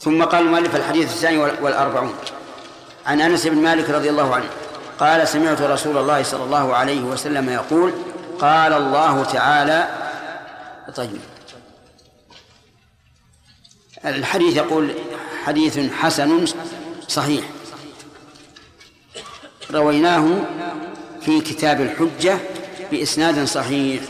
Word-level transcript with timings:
ثم 0.00 0.24
قال 0.24 0.46
المؤلف 0.46 0.76
الحديث 0.76 1.10
الثاني 1.10 1.38
والأربعون. 1.38 2.14
عن 3.06 3.20
أنس 3.20 3.46
بن 3.46 3.56
مالك 3.56 3.90
رضي 3.90 4.10
الله 4.10 4.34
عنه 4.34 4.48
قال 5.00 5.28
سمعت 5.28 5.62
رسول 5.62 5.98
الله 5.98 6.22
صلى 6.22 6.44
الله 6.44 6.74
عليه 6.74 7.00
وسلم 7.00 7.50
يقول 7.50 7.92
قال 8.38 8.72
الله 8.72 9.24
تعالى 9.24 9.88
طيب. 10.94 11.20
الحديث 14.04 14.56
يقول 14.56 14.94
حديث 15.44 15.78
حسن 15.92 16.44
صحيح. 17.08 17.44
رويناه 19.70 20.28
في 21.20 21.40
كتاب 21.40 21.80
الحجة 21.80 22.38
بإسناد 22.90 23.44
صحيح. 23.44 24.02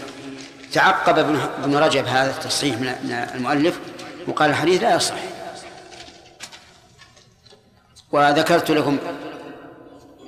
تعقب 0.72 1.18
ابن 1.64 1.76
رجب 1.76 2.06
هذا 2.06 2.30
التصحيح 2.30 2.76
من 2.76 3.12
المؤلف 3.34 3.78
وقال 4.28 4.50
الحديث 4.50 4.82
لا 4.82 4.96
يصح. 4.96 5.14
وذكرت 8.12 8.70
لكم 8.70 8.98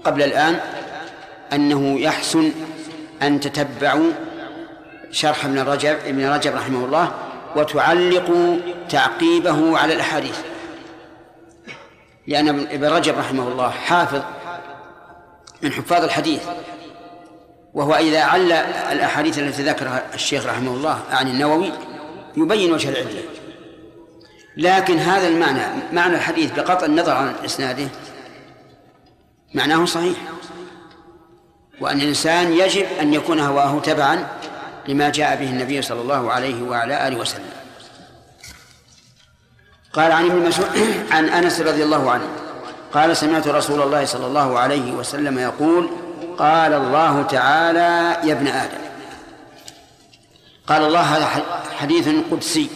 قبل 0.04 0.22
الآن 0.22 0.60
أنه 1.52 2.00
يحسن 2.00 2.52
أن 3.22 3.40
تتبعوا 3.40 4.10
شرح 5.10 5.44
ابن 5.44 5.58
رجب 5.58 5.96
ابن 6.06 6.26
رجب 6.26 6.54
رحمه 6.54 6.84
الله 6.84 7.12
وتعلقوا 7.56 8.56
تعقيبه 8.88 9.78
على 9.78 9.94
الأحاديث. 9.94 10.38
لأن 12.26 12.48
ابن 12.48 12.84
رجب 12.84 13.18
رحمه 13.18 13.48
الله 13.48 13.70
حافظ 13.70 14.22
من 15.62 15.72
حفاظ 15.72 16.04
الحديث 16.04 16.42
وهو 17.74 17.94
إذا 17.94 18.22
عل 18.22 18.52
الأحاديث 18.92 19.38
التي 19.38 19.62
ذكرها 19.62 20.02
الشيخ 20.14 20.46
رحمه 20.46 20.70
الله 20.70 20.98
عن 21.10 21.28
النووي 21.28 21.72
يبين 22.36 22.72
وجه 22.72 22.88
العلة. 22.88 23.22
لكن 24.56 24.98
هذا 24.98 25.28
المعنى 25.28 25.82
معنى 25.92 26.16
الحديث 26.16 26.52
بقطع 26.52 26.86
النظر 26.86 27.12
عن 27.12 27.34
إسناده 27.44 27.88
معناه 29.54 29.84
صحيح. 29.84 30.16
وأن 31.80 32.00
الإنسان 32.00 32.52
يجب 32.52 32.86
أن 33.00 33.14
يكون 33.14 33.40
هواه 33.40 33.80
تبعا 33.80 34.26
لما 34.88 35.10
جاء 35.10 35.36
به 35.36 35.50
النبي 35.50 35.82
صلى 35.82 36.00
الله 36.00 36.32
عليه 36.32 36.62
وعلى 36.62 37.08
آله 37.08 37.16
وسلم. 37.16 37.50
قال 39.92 40.12
عن 40.12 40.30
ابن 40.30 40.48
مسعود 40.48 40.68
عن 41.12 41.28
أنس 41.28 41.60
رضي 41.60 41.84
الله 41.84 42.10
عنه 42.10 42.28
قال 42.92 43.16
سمعت 43.16 43.48
رسول 43.48 43.82
الله 43.82 44.04
صلى 44.04 44.26
الله 44.26 44.58
عليه 44.58 44.92
وسلم 44.92 45.38
يقول 45.38 45.90
قال 46.38 46.72
الله 46.72 47.22
تعالى 47.22 48.16
يا 48.28 48.32
ابن 48.32 48.46
آدم. 48.46 48.82
قال 50.66 50.82
الله 50.82 51.00
هذا 51.00 51.26
حديث 51.78 52.08
قدسي 52.30 52.70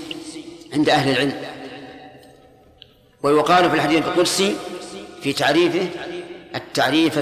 عند 0.73 0.89
أهل 0.89 1.11
العلم. 1.11 1.56
ويقال 3.27 3.71
في 3.71 3.77
الحديث 3.77 4.07
القدسي 4.07 4.57
في 5.23 5.33
تعريفه 5.33 5.89
التعريف 6.55 7.19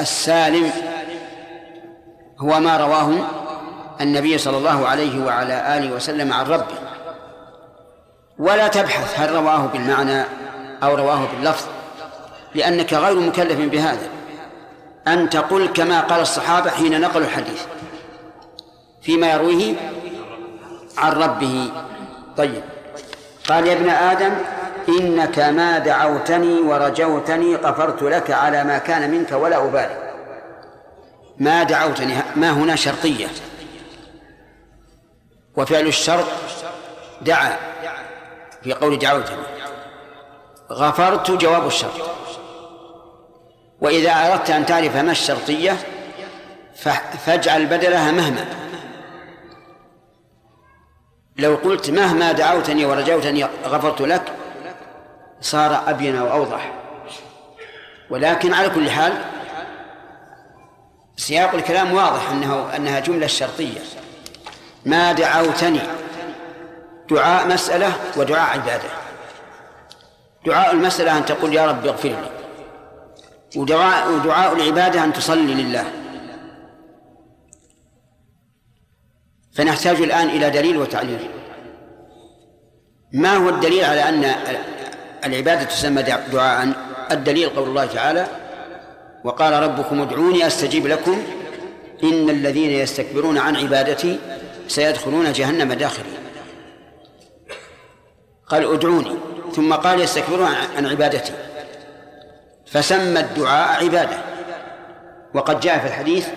السالم 0.00 0.70
هو 2.38 2.60
ما 2.60 2.76
رواه 2.76 3.12
النبي 4.00 4.38
صلى 4.38 4.58
الله 4.58 4.88
عليه 4.88 5.24
وعلى 5.24 5.78
آله 5.78 5.92
وسلم 5.92 6.32
عن 6.32 6.46
ربه. 6.46 6.74
ولا 8.38 8.68
تبحث 8.68 9.20
هل 9.20 9.34
رواه 9.34 9.66
بالمعنى 9.66 10.24
أو 10.82 10.94
رواه 10.94 11.28
باللفظ 11.32 11.66
لأنك 12.54 12.94
غير 12.94 13.20
مكلف 13.20 13.70
بهذا. 13.70 14.08
أن 15.08 15.30
تقول 15.30 15.66
كما 15.66 16.00
قال 16.00 16.20
الصحابة 16.20 16.70
حين 16.70 17.00
نقلوا 17.00 17.26
الحديث 17.26 17.62
فيما 19.02 19.32
يرويه 19.32 19.74
عن 20.98 21.12
ربه. 21.12 21.70
طيب 22.36 22.62
قال 23.48 23.66
يا 23.66 23.72
ابن 23.72 23.90
آدم 23.90 24.34
إنك 24.88 25.38
ما 25.38 25.78
دعوتني 25.78 26.60
ورجوتني 26.60 27.56
غفرت 27.56 28.02
لك 28.02 28.30
على 28.30 28.64
ما 28.64 28.78
كان 28.78 29.10
منك 29.10 29.32
ولا 29.32 29.64
أبالي. 29.64 30.12
ما 31.38 31.62
دعوتني 31.62 32.14
ما 32.36 32.50
هنا 32.50 32.76
شرطية. 32.76 33.26
وفعل 35.56 35.86
الشرط 35.86 36.26
دعا 37.22 37.56
في 38.62 38.72
قول 38.72 38.98
دعوتني. 38.98 39.36
غفرت 40.72 41.30
جواب 41.30 41.66
الشرط. 41.66 42.10
وإذا 43.80 44.10
أردت 44.10 44.50
أن 44.50 44.66
تعرف 44.66 44.96
ما 44.96 45.10
الشرطية 45.10 45.76
فاجعل 47.26 47.66
بدلها 47.66 48.10
مهما. 48.10 48.44
لو 51.38 51.54
قلت 51.54 51.90
مهما 51.90 52.32
دعوتني 52.32 52.84
ورجوتني 52.84 53.44
غفرت 53.44 54.00
لك 54.00 54.22
صار 55.40 55.90
أبين 55.90 56.18
وأوضح 56.18 56.72
ولكن 58.10 58.52
على 58.52 58.68
كل 58.70 58.90
حال 58.90 59.12
سياق 61.16 61.54
الكلام 61.54 61.94
واضح 61.94 62.30
أنه 62.30 62.76
أنها 62.76 63.00
جملة 63.00 63.26
شرطية. 63.26 63.80
ما 64.84 65.12
دعوتني. 65.12 65.80
دعاء 67.10 67.46
مسألة 67.46 67.92
ودعاء 68.16 68.50
عبادة. 68.50 68.88
دعاء 70.46 70.72
المسألة 70.72 71.18
أن 71.18 71.24
تقول 71.24 71.54
يا 71.54 71.66
رب 71.66 71.86
اغفر 71.86 72.08
لي. 72.08 72.30
ودعاء 73.56 74.12
ودعاء 74.12 74.52
العبادة 74.52 75.04
أن 75.04 75.12
تصلي 75.12 75.54
لله. 75.54 75.84
فنحتاج 79.54 80.00
الآن 80.00 80.28
إلى 80.28 80.50
دليل 80.50 80.76
وتعليل. 80.76 81.30
ما 83.12 83.36
هو 83.36 83.48
الدليل 83.48 83.84
على 83.84 84.08
أن 84.08 84.24
العبادة 85.26 85.64
تسمى 85.64 86.02
دعاء. 86.02 86.72
الدليل 87.10 87.48
قول 87.48 87.68
الله 87.68 87.86
تعالى 87.86 88.26
وقال 89.24 89.62
ربكم 89.62 90.00
ادعوني 90.00 90.46
أستجيب 90.46 90.86
لكم. 90.86 91.22
إن 92.02 92.30
الذين 92.30 92.70
يستكبرون 92.70 93.38
عن 93.38 93.56
عبادتي 93.56 94.18
سيدخلون 94.68 95.32
جهنم 95.32 95.72
داخلين 95.72 96.18
قال 98.46 98.74
ادعوني. 98.74 99.16
ثم 99.54 99.74
قال 99.74 100.00
يستكبرون 100.00 100.48
عن 100.76 100.86
عبادتي. 100.86 101.32
فسمى 102.66 103.20
الدعاء 103.20 103.84
عبادة. 103.84 104.18
وقد 105.34 105.60
جاء 105.60 105.78
في 105.78 105.86
الحديث 105.86 106.28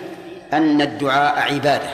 أن 0.52 0.82
الدعاء 0.82 1.52
عبادة. 1.54 1.90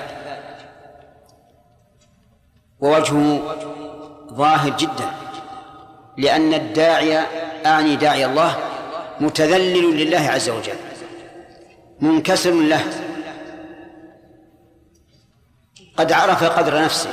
ووجهه 2.80 3.56
ظاهر 4.32 4.70
جدا. 4.70 5.25
لأن 6.16 6.54
الداعي 6.54 7.18
أعني 7.66 7.96
داعي 7.96 8.24
الله 8.24 8.56
متذلل 9.20 9.96
لله 9.96 10.30
عز 10.30 10.48
وجل 10.48 10.76
منكسر 12.00 12.50
له. 12.50 12.84
قد 15.96 16.12
عرف 16.12 16.44
قدر 16.44 16.82
نفسه 16.82 17.10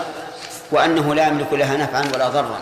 وأنه 0.72 1.16
لا 1.16 1.28
يملك 1.28 1.53
لها 1.53 1.78
نفعا 1.78 2.03
ولا 2.14 2.30
ضرا. 2.30 2.59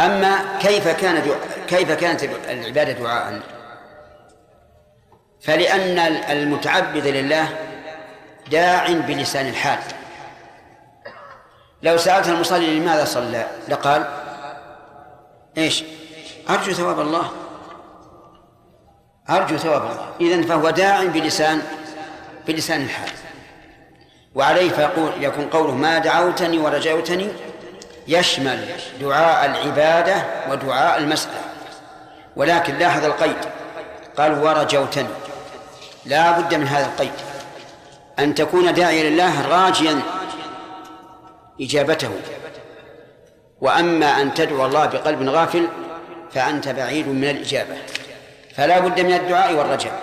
أما 0.00 0.58
كيف 0.60 0.88
كان 0.88 1.22
كيف 1.68 1.92
كانت 1.92 2.24
العبادة 2.24 2.92
دعاء؟ 2.92 3.40
فلأن 5.40 5.98
المتعبد 6.30 7.06
لله 7.06 7.48
داع 8.50 8.92
بلسان 8.92 9.48
الحال 9.48 9.78
لو 11.82 11.96
سألت 11.96 12.28
المصلي 12.28 12.78
لماذا 12.78 13.04
صلى 13.04 13.46
لقال 13.68 14.04
إيش؟ 15.58 15.84
أرجو 16.50 16.72
ثواب 16.72 17.00
الله. 17.00 17.30
أرجو 19.30 19.56
ثواب 19.56 19.82
الله. 19.82 20.08
إذن 20.20 20.42
فهو 20.42 20.70
داع 20.70 21.04
بلسان 21.04 21.62
بلسان 22.46 22.82
الحال. 22.82 23.10
وعليه 24.34 24.70
فيقول 24.70 25.10
يكون 25.20 25.44
قوله 25.44 25.74
ما 25.74 25.98
دعوتني 25.98 26.58
ورجوتني 26.58 27.28
يشمل 28.08 28.68
دعاء 29.00 29.46
العبادة 29.46 30.24
ودعاء 30.50 30.98
المسألة. 30.98 31.40
ولكن 32.36 32.74
لاحظ 32.74 33.04
القيد. 33.04 33.36
قال 34.18 34.42
ورجوتني. 34.42 35.08
لا 36.04 36.40
بد 36.40 36.54
من 36.54 36.66
هذا 36.66 36.86
القيد. 36.86 37.12
أن 38.18 38.34
تكون 38.34 38.74
داعيا 38.74 39.10
لله 39.10 39.48
راجيا 39.48 40.00
إجابته. 41.60 42.10
وأما 43.60 44.06
أن 44.06 44.34
تدعو 44.34 44.66
الله 44.66 44.86
بقلب 44.86 45.28
غافل 45.28 45.68
فأنت 46.30 46.68
بعيد 46.68 47.08
من 47.08 47.24
الإجابة. 47.24 47.76
فلا 48.54 48.78
بد 48.78 49.00
من 49.00 49.12
الدعاء 49.12 49.54
والرجاء. 49.54 50.02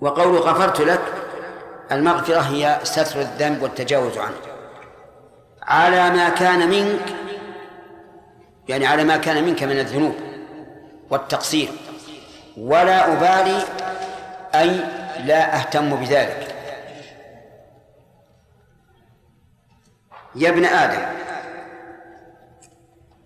وقول 0.00 0.36
غفرت 0.36 0.80
لك 0.80 1.00
المغفرة 1.92 2.40
هي 2.40 2.78
ستر 2.82 3.20
الذنب 3.20 3.62
والتجاوز 3.62 4.18
عنه. 4.18 4.36
على 5.62 6.10
ما 6.10 6.28
كان 6.28 6.68
منك 6.70 7.14
يعني 8.68 8.86
على 8.86 9.04
ما 9.04 9.16
كان 9.16 9.44
منك 9.44 9.62
من 9.62 9.78
الذنوب 9.78 10.14
والتقصير. 11.10 11.68
ولا 12.56 13.12
أبالي 13.12 13.62
أي 14.54 14.80
لا 15.24 15.56
أهتم 15.56 15.96
بذلك. 15.96 16.54
يا 20.34 20.48
ابن 20.48 20.64
آدم 20.64 21.02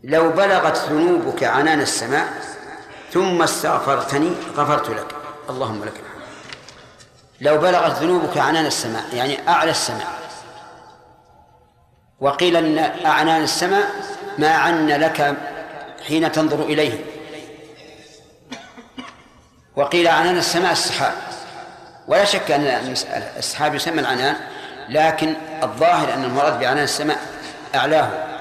لو 0.06 0.30
بلغت 0.30 0.76
ذنوبك 0.76 1.44
عنان 1.44 1.80
السماء 1.80 2.28
ثم 3.12 3.42
استغفرتني 3.42 4.32
غفرت 4.56 4.90
لك. 4.90 5.06
اللهم 5.50 5.84
لك 5.84 5.92
الحمد. 5.92 6.24
لو 7.40 7.58
بلغت 7.58 8.02
ذنوبك 8.02 8.38
عنان 8.38 8.66
السماء 8.66 9.04
يعني 9.12 9.48
أعلى 9.48 9.70
السماء. 9.70 10.06
وقيل 12.20 12.56
أن 12.56 12.78
أعنان 13.06 13.42
السماء 13.42 13.90
ما 14.38 14.54
عن 14.54 14.88
لك 14.88 15.36
حين 16.06 16.32
تنظر 16.32 16.62
إليه. 16.62 17.04
وقيل 19.76 20.08
عنان 20.08 20.36
السماء 20.36 20.72
السحاب. 20.72 21.14
ولا 22.08 22.24
شك 22.24 22.50
أن 22.50 22.94
السحاب 23.36 23.74
يسمى 23.74 24.00
العنان 24.00 24.36
لكن 24.88 25.34
الظاهر 25.62 26.14
أن 26.14 26.24
المراد 26.24 26.60
بعنان 26.60 26.84
السماء 26.84 27.18
أعلاه. 27.74 28.33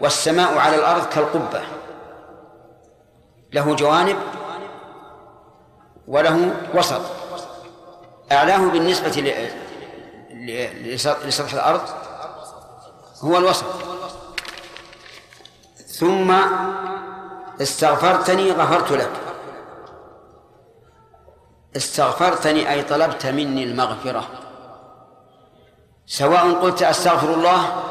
والسماء 0.00 0.58
على 0.58 0.76
الأرض 0.76 1.06
كالقبة. 1.08 1.62
له 3.52 3.74
جوانب 3.74 4.16
وله 6.08 6.54
وسط. 6.74 7.00
أعلاه 8.32 8.68
بالنسبة 8.68 9.10
لسطح 11.24 11.52
الأرض 11.52 11.80
هو 13.20 13.38
الوسط. 13.38 13.64
ثم 15.86 16.34
استغفرتني 17.60 18.52
غفرت 18.52 18.92
لك. 18.92 19.10
استغفرتني 21.76 22.72
أي 22.72 22.82
طلبت 22.82 23.26
مني 23.26 23.64
المغفرة. 23.64 24.28
سواء 26.06 26.52
قلت 26.52 26.82
أستغفر 26.82 27.34
الله 27.34 27.82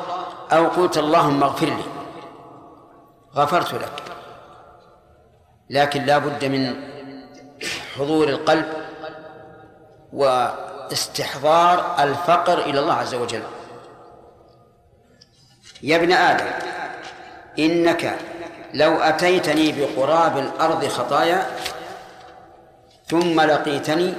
أو 0.51 0.67
قلت 0.67 0.97
اللهم 0.97 1.43
اغفر 1.43 1.65
لي. 1.65 1.92
غفرت 3.35 3.73
لك. 3.73 4.03
لكن 5.69 6.05
لا 6.05 6.17
بد 6.17 6.45
من 6.45 6.75
حضور 7.97 8.29
القلب 8.29 8.65
واستحضار 10.13 11.95
الفقر 12.03 12.59
إلى 12.59 12.79
الله 12.79 12.93
عز 12.93 13.15
وجل. 13.15 13.43
يا 15.83 15.95
ابن 15.95 16.11
آدم 16.11 16.51
إنك 17.59 18.17
لو 18.73 18.97
أتيتني 18.99 19.71
بقراب 19.71 20.37
الأرض 20.37 20.87
خطايا 20.87 21.47
ثم 23.07 23.41
لقيتني 23.41 24.13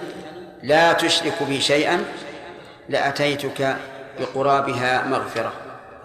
لا 0.63 0.93
تشرك 0.93 1.43
بي 1.43 1.61
شيئا 1.61 2.05
لأتيتك 2.89 3.77
بقرابها 4.21 5.07
مغفرة. 5.07 5.53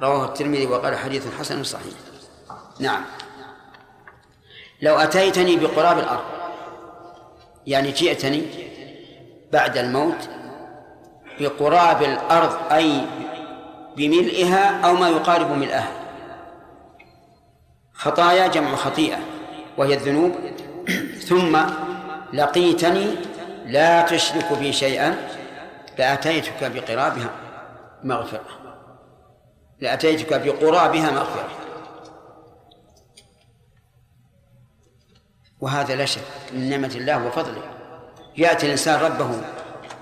رواه 0.02 0.26
الترمذي 0.26 0.66
وقال 0.66 0.98
حديث 0.98 1.28
حسن 1.40 1.64
صحيح. 1.64 2.09
نعم. 2.80 3.02
لو 4.82 4.96
أتيتني 4.96 5.56
بقراب 5.58 6.00
الأرض 6.00 6.24
يعني 7.68 7.92
جئتني 7.92 8.44
بعد 9.52 9.78
الموت 9.78 10.30
بقراب 11.40 12.04
الأرض 12.04 12.72
أي 12.72 13.02
بملئها 13.98 14.86
أو 14.86 14.94
ما 14.94 15.10
يقارب 15.10 15.52
ملئها. 15.52 15.92
خطايا 17.94 18.48
جمع 18.48 18.76
خطيئة 18.76 19.18
وهي 19.78 19.94
الذنوب. 19.94 20.32
ثم 21.20 21.60
لقيتني 22.34 23.16
لا 23.66 24.02
تشرك 24.02 24.54
بي 24.54 24.74
شيئا 24.74 25.28
لأتيتك 25.98 26.64
بقرابها 26.64 27.30
مغفرة. 28.04 28.60
لأتيتك 29.80 30.42
بقرابها 30.42 31.12
مغفرة. 31.12 31.59
وهذا 35.62 35.96
لا 35.96 36.06
شك 36.06 36.22
من 36.54 36.70
نعمة 36.70 36.92
الله 36.96 37.28
وفضله. 37.28 37.62
يأتي 38.38 38.66
الإنسان 38.66 39.00
ربه 39.02 39.42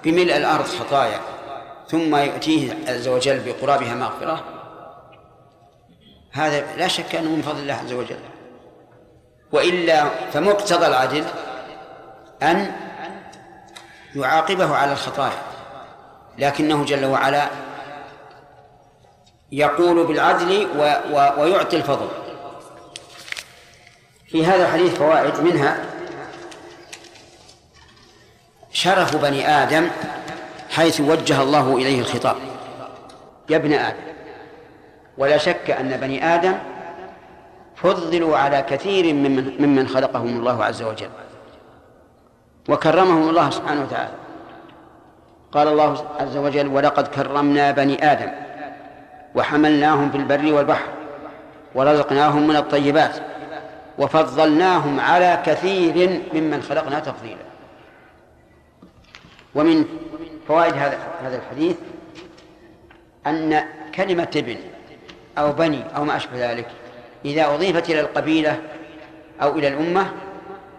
بملء 0.04 0.38
الأرض 0.38 0.66
خطايا 0.66 1.20
ثم 1.88 2.16
يؤتيه 2.16 2.74
عز 2.88 3.08
وجل 3.08 3.40
بقرابها 3.40 3.96
مغفرة. 3.96 4.44
هذا 6.32 6.76
لا 6.78 6.88
شك 6.88 7.16
أنه 7.16 7.30
من 7.30 7.42
فضل 7.42 7.60
الله 7.60 7.74
عز 7.74 7.94
وجل. 7.94 8.20
وإلا 9.52 10.10
فمقتضى 10.34 10.88
العدل 10.88 11.24
أن 12.44 12.72
يعاقبه 14.16 14.76
على 14.76 14.92
الخطايا. 14.92 15.42
لكنه 16.38 16.86
جل 16.86 17.06
وعلا 17.06 17.50
يقول 19.52 20.08
بالعدل 20.08 20.68
و 20.78 20.82
و 21.12 21.42
ويعطي 21.42 21.78
الفضل. 21.78 22.27
في 24.28 24.46
هذا 24.46 24.66
الحديث 24.66 24.96
فوائد 24.96 25.40
منها 25.40 25.78
شرف 28.72 29.16
بني 29.16 29.48
آدم 29.50 29.88
حيث 30.70 31.02
وجه 31.02 31.42
الله 31.42 31.76
إليه 31.78 32.00
الخطاب. 32.02 32.36
يا 33.50 33.58
ابن 33.58 33.74
آدم 33.74 33.98
ولا 35.18 35.38
شك 35.38 35.72
أن 35.72 35.98
بني 35.98 36.36
آدم 36.36 36.58
فضلوا 37.76 38.38
على 38.38 38.62
كثير 38.62 39.14
ممن, 39.14 39.54
ممن 39.60 39.88
خلقهم 39.88 40.40
الله 40.40 40.64
عز 40.66 40.82
وجل 40.82 41.10
وكرمهم 42.70 43.30
الله 43.30 43.50
سبحانه 43.50 43.82
وتعالى. 43.82 44.14
قال 45.52 45.68
الله 45.68 46.06
عز 46.20 46.38
وجل 46.38 46.68
ولقد 46.68 47.08
كرمنا 47.08 47.72
بني 47.72 48.12
آدم 48.12 48.32
وحملناهم 49.36 50.12
في 50.12 50.18
البر 50.18 50.54
والبحر 50.54 50.90
ورزقناهم 51.76 52.48
من 52.48 52.56
الطيبات 52.56 53.16
وفضلناهم 53.98 55.00
على 55.00 55.44
كثير 55.46 56.22
ممن 56.34 56.62
خلقنا 56.62 57.00
تفضيلا. 57.00 57.48
ومن 59.56 59.86
فوائد 60.48 60.74
هذا 60.74 60.98
هذا 61.22 61.36
الحديث 61.38 61.78
أن 63.28 63.64
كلمة 63.96 64.32
ابن 64.36 64.58
أو 65.38 65.52
بني 65.52 65.96
أو 65.96 66.04
ما 66.04 66.16
أشبه 66.16 66.52
ذلك 66.52 66.68
إذا 67.26 67.56
أضيفت 67.56 67.90
إلى 67.90 68.02
القبيلة 68.02 68.62
أو 69.42 69.52
إلى 69.52 69.68
الأمة 69.68 70.12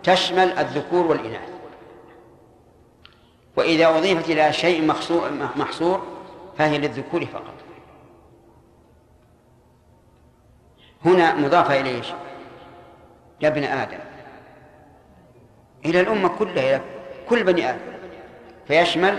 تشمل 0.02 0.58
الذكور 0.58 1.06
والإناث. 1.06 1.48
وإذا 3.56 3.88
أضيفت 3.88 4.30
إلى 4.30 4.52
شيء 4.52 4.86
محصور 5.56 6.02
فهي 6.58 6.78
للذكور 6.78 7.26
فقط. 7.26 7.54
هنا 11.04 11.34
مضافة 11.34 11.80
إلى؟ 11.80 12.14
يا 13.40 13.48
ابن 13.48 13.64
آدم. 13.64 13.98
إلى 15.84 16.00
الأمة 16.00 16.28
كلها 16.28 16.76
إلى 16.76 16.80
كل 17.28 17.44
بني 17.44 17.70
آدم. 17.70 17.78
فيشمل 18.68 19.18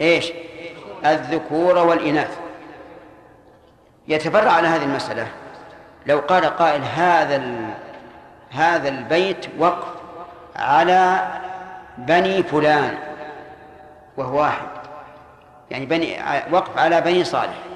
إيش؟ 0.00 0.32
الذكور 1.04 1.78
والإناث. 1.78 2.38
يتفرع 4.08 4.52
على 4.52 4.68
هذه 4.68 4.82
المسألة. 4.82 5.26
لو 6.06 6.18
قال 6.18 6.44
قائل 6.44 6.82
هذا 6.82 7.42
هذا 8.50 8.88
البيت 8.88 9.46
وقف 9.58 9.88
على 10.56 11.28
بني 11.98 12.42
فلان 12.42 12.98
وهو 14.16 14.40
واحد. 14.40 14.68
يعني 15.70 15.86
بني 15.86 16.18
وقف 16.52 16.78
على 16.78 17.00
بني 17.00 17.24
صالح. 17.24 17.69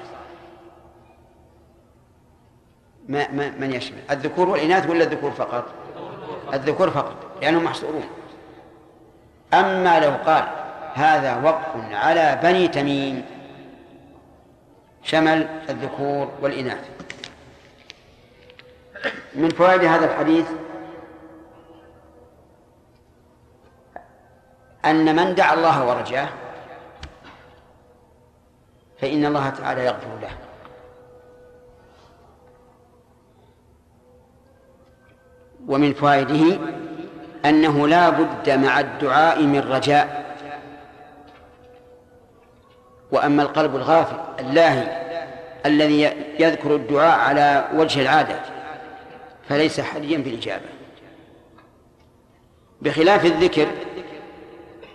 ما 3.09 3.49
من 3.59 3.71
يشمل؟ 3.73 3.97
الذكور 4.11 4.49
والإناث 4.49 4.89
ولا 4.89 5.03
الذكور 5.03 5.31
فقط؟ 5.31 5.65
الذكور 6.53 6.89
فقط 6.91 7.15
لأنهم 7.41 7.63
محصورون. 7.63 8.09
أما 9.53 9.99
لو 9.99 10.11
قال 10.25 10.47
هذا 10.93 11.41
وقف 11.43 11.93
على 11.93 12.39
بني 12.43 12.67
تميم 12.67 13.25
شمل 15.03 15.47
الذكور 15.69 16.31
والإناث. 16.41 16.89
من 19.35 19.49
فوائد 19.49 19.83
هذا 19.83 20.05
الحديث 20.05 20.45
أن 24.85 25.15
من 25.15 25.35
دعا 25.35 25.53
الله 25.53 25.85
ورجاه 25.87 26.29
فإن 29.01 29.25
الله 29.25 29.49
تعالى 29.49 29.85
يغفر 29.85 30.19
له. 30.21 30.44
ومن 35.67 35.93
فوائده 35.93 36.59
أنه 37.45 37.87
لا 37.87 38.09
بد 38.09 38.49
مع 38.49 38.79
الدعاء 38.79 39.43
من 39.43 39.59
رجاء. 39.59 40.25
وأما 43.11 43.43
القلب 43.43 43.75
الغافل 43.75 44.17
اللاهي 44.39 45.05
الذي 45.65 46.01
يذكر 46.39 46.75
الدعاء 46.75 47.19
على 47.19 47.65
وجه 47.73 48.01
العادة 48.01 48.39
فليس 49.49 49.81
حريا 49.81 50.17
بالإجابة. 50.17 50.65
بخلاف 52.81 53.25
الذكر 53.25 53.67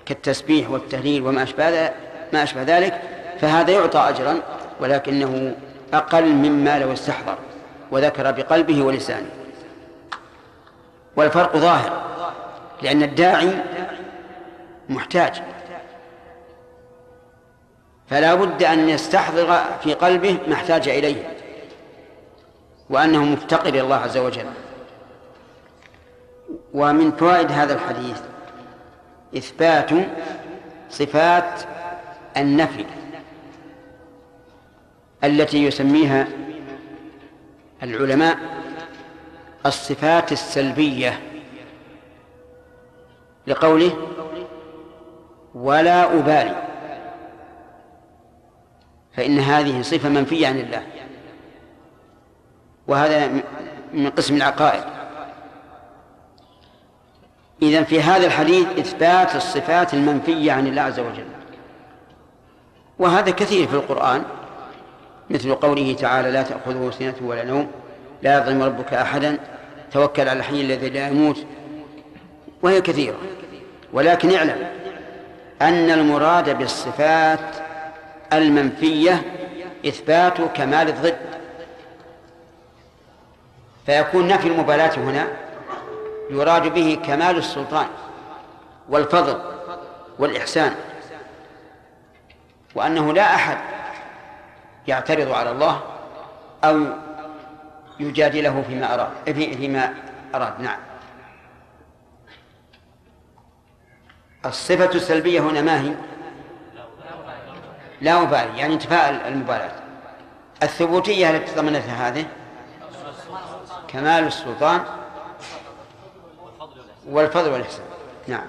كالتسبيح 0.07 0.71
والتهليل 0.71 1.27
وما 1.27 1.43
أشبه 1.43 1.91
ما 2.33 2.43
أشبه 2.43 2.63
ذلك 2.63 3.01
فهذا 3.41 3.71
يعطى 3.71 3.99
أجرا 3.99 4.37
ولكنه 4.81 5.55
أقل 5.93 6.25
مما 6.25 6.79
لو 6.79 6.93
استحضر 6.93 7.39
وذكر 7.91 8.31
بقلبه 8.31 8.83
ولسانه. 8.83 9.40
والفرق 11.21 11.57
ظاهر 11.57 12.03
لأن 12.83 13.03
الداعي 13.03 13.59
محتاج. 14.89 15.43
فلا 18.09 18.35
بد 18.35 18.63
أن 18.63 18.89
يستحضر 18.89 19.61
في 19.83 19.95
قلبه 19.95 20.39
ما 20.49 20.55
احتاج 20.55 20.89
إليه 20.89 21.37
وأنه 22.91 23.25
مفتقر 23.25 23.69
إلى 23.69 23.81
الله 23.81 23.97
عز 23.97 24.19
وجل. 24.19 24.47
ومن 26.75 27.13
فوائد 27.13 27.53
هذا 27.53 27.75
الحديث 27.75 28.21
إثبات 29.37 29.91
صفات 30.91 31.61
النفي 32.37 32.85
التي 35.25 35.65
يسميها 35.65 36.27
العلماء 37.83 38.39
الصفات 39.67 40.33
السلبية 40.33 41.21
لقوله 43.47 43.97
ولا 45.55 46.19
أبالي. 46.19 46.63
فإن 49.13 49.39
هذه 49.39 49.83
صفة 49.83 50.09
منفية 50.09 50.47
عن 50.47 50.59
الله. 50.59 50.83
وهذا 52.87 53.43
من 53.93 54.11
قسم 54.11 54.37
العقائد. 54.37 54.85
إذا 57.63 57.83
في 57.83 58.03
هذا 58.03 58.27
الحديث 58.27 58.79
إثبات 58.79 59.37
الصفات 59.37 59.95
المنفية 59.95 60.53
عن 60.53 60.67
الله 60.67 60.83
عز 60.83 61.01
وجل. 61.01 61.29
وهذا 62.99 63.31
كثير 63.31 63.69
في 63.69 63.75
القرآن 63.75 64.25
مثل 65.31 65.55
قوله 65.55 65.95
تعالى 65.95 66.31
لا 66.31 66.43
تأخذه 66.43 66.91
سنة 66.91 67.15
ولا 67.23 67.45
نوم. 67.45 67.71
لا 68.23 68.39
يظلم 68.39 68.63
ربك 68.63 68.95
أحدا 68.95 69.39
توكل 69.93 70.29
على 70.29 70.39
الحي 70.39 70.61
الذي 70.61 70.91
لا 70.91 71.09
يموت. 71.09 71.47
وهي 72.63 72.81
كثيرة. 72.81 73.19
ولكن 73.93 74.35
اعلم 74.35 74.67
أن 75.63 75.91
المراد 75.91 76.59
بالصفات 76.59 77.41
المنفية 78.33 79.23
إثبات 79.87 80.41
كمال 80.55 80.89
الضد. 80.89 81.19
فيكون 83.87 84.29
نفي 84.29 84.49
المبالاة 84.49 84.95
هنا 84.97 85.29
يراد 86.31 86.75
به 86.75 86.99
كمال 87.07 87.37
السلطان 87.37 87.87
والفضل 88.89 89.41
والإحسان 90.19 90.75
وأنه 92.75 93.13
لا 93.13 93.35
أحد 93.35 93.59
يعترض 94.89 95.33
على 95.33 95.51
الله 95.51 95.81
أو 96.65 96.85
يجادله 98.01 98.65
فيما 98.69 98.95
أراد. 98.95 99.35
فيما 99.35 99.95
أراد. 100.35 100.61
نعم. 100.61 100.79
الصفة 104.47 104.95
السلبية 104.95 105.41
هنا 105.41 105.61
ما 105.63 105.81
هي؟ 105.81 105.95
لا 108.01 108.23
أبالي 108.23 108.59
يعني 108.59 108.75
انتفاء 108.75 109.29
المبالاة 109.29 109.73
الثبوتية 110.63 111.31
التي 111.31 111.55
ضمنتها 111.55 112.09
هذه؟ 112.09 112.27
كمال 113.89 114.27
السلطان 114.27 114.85
والفضل 117.09 117.51
والإحسان. 117.51 117.85
نعم. 118.29 118.47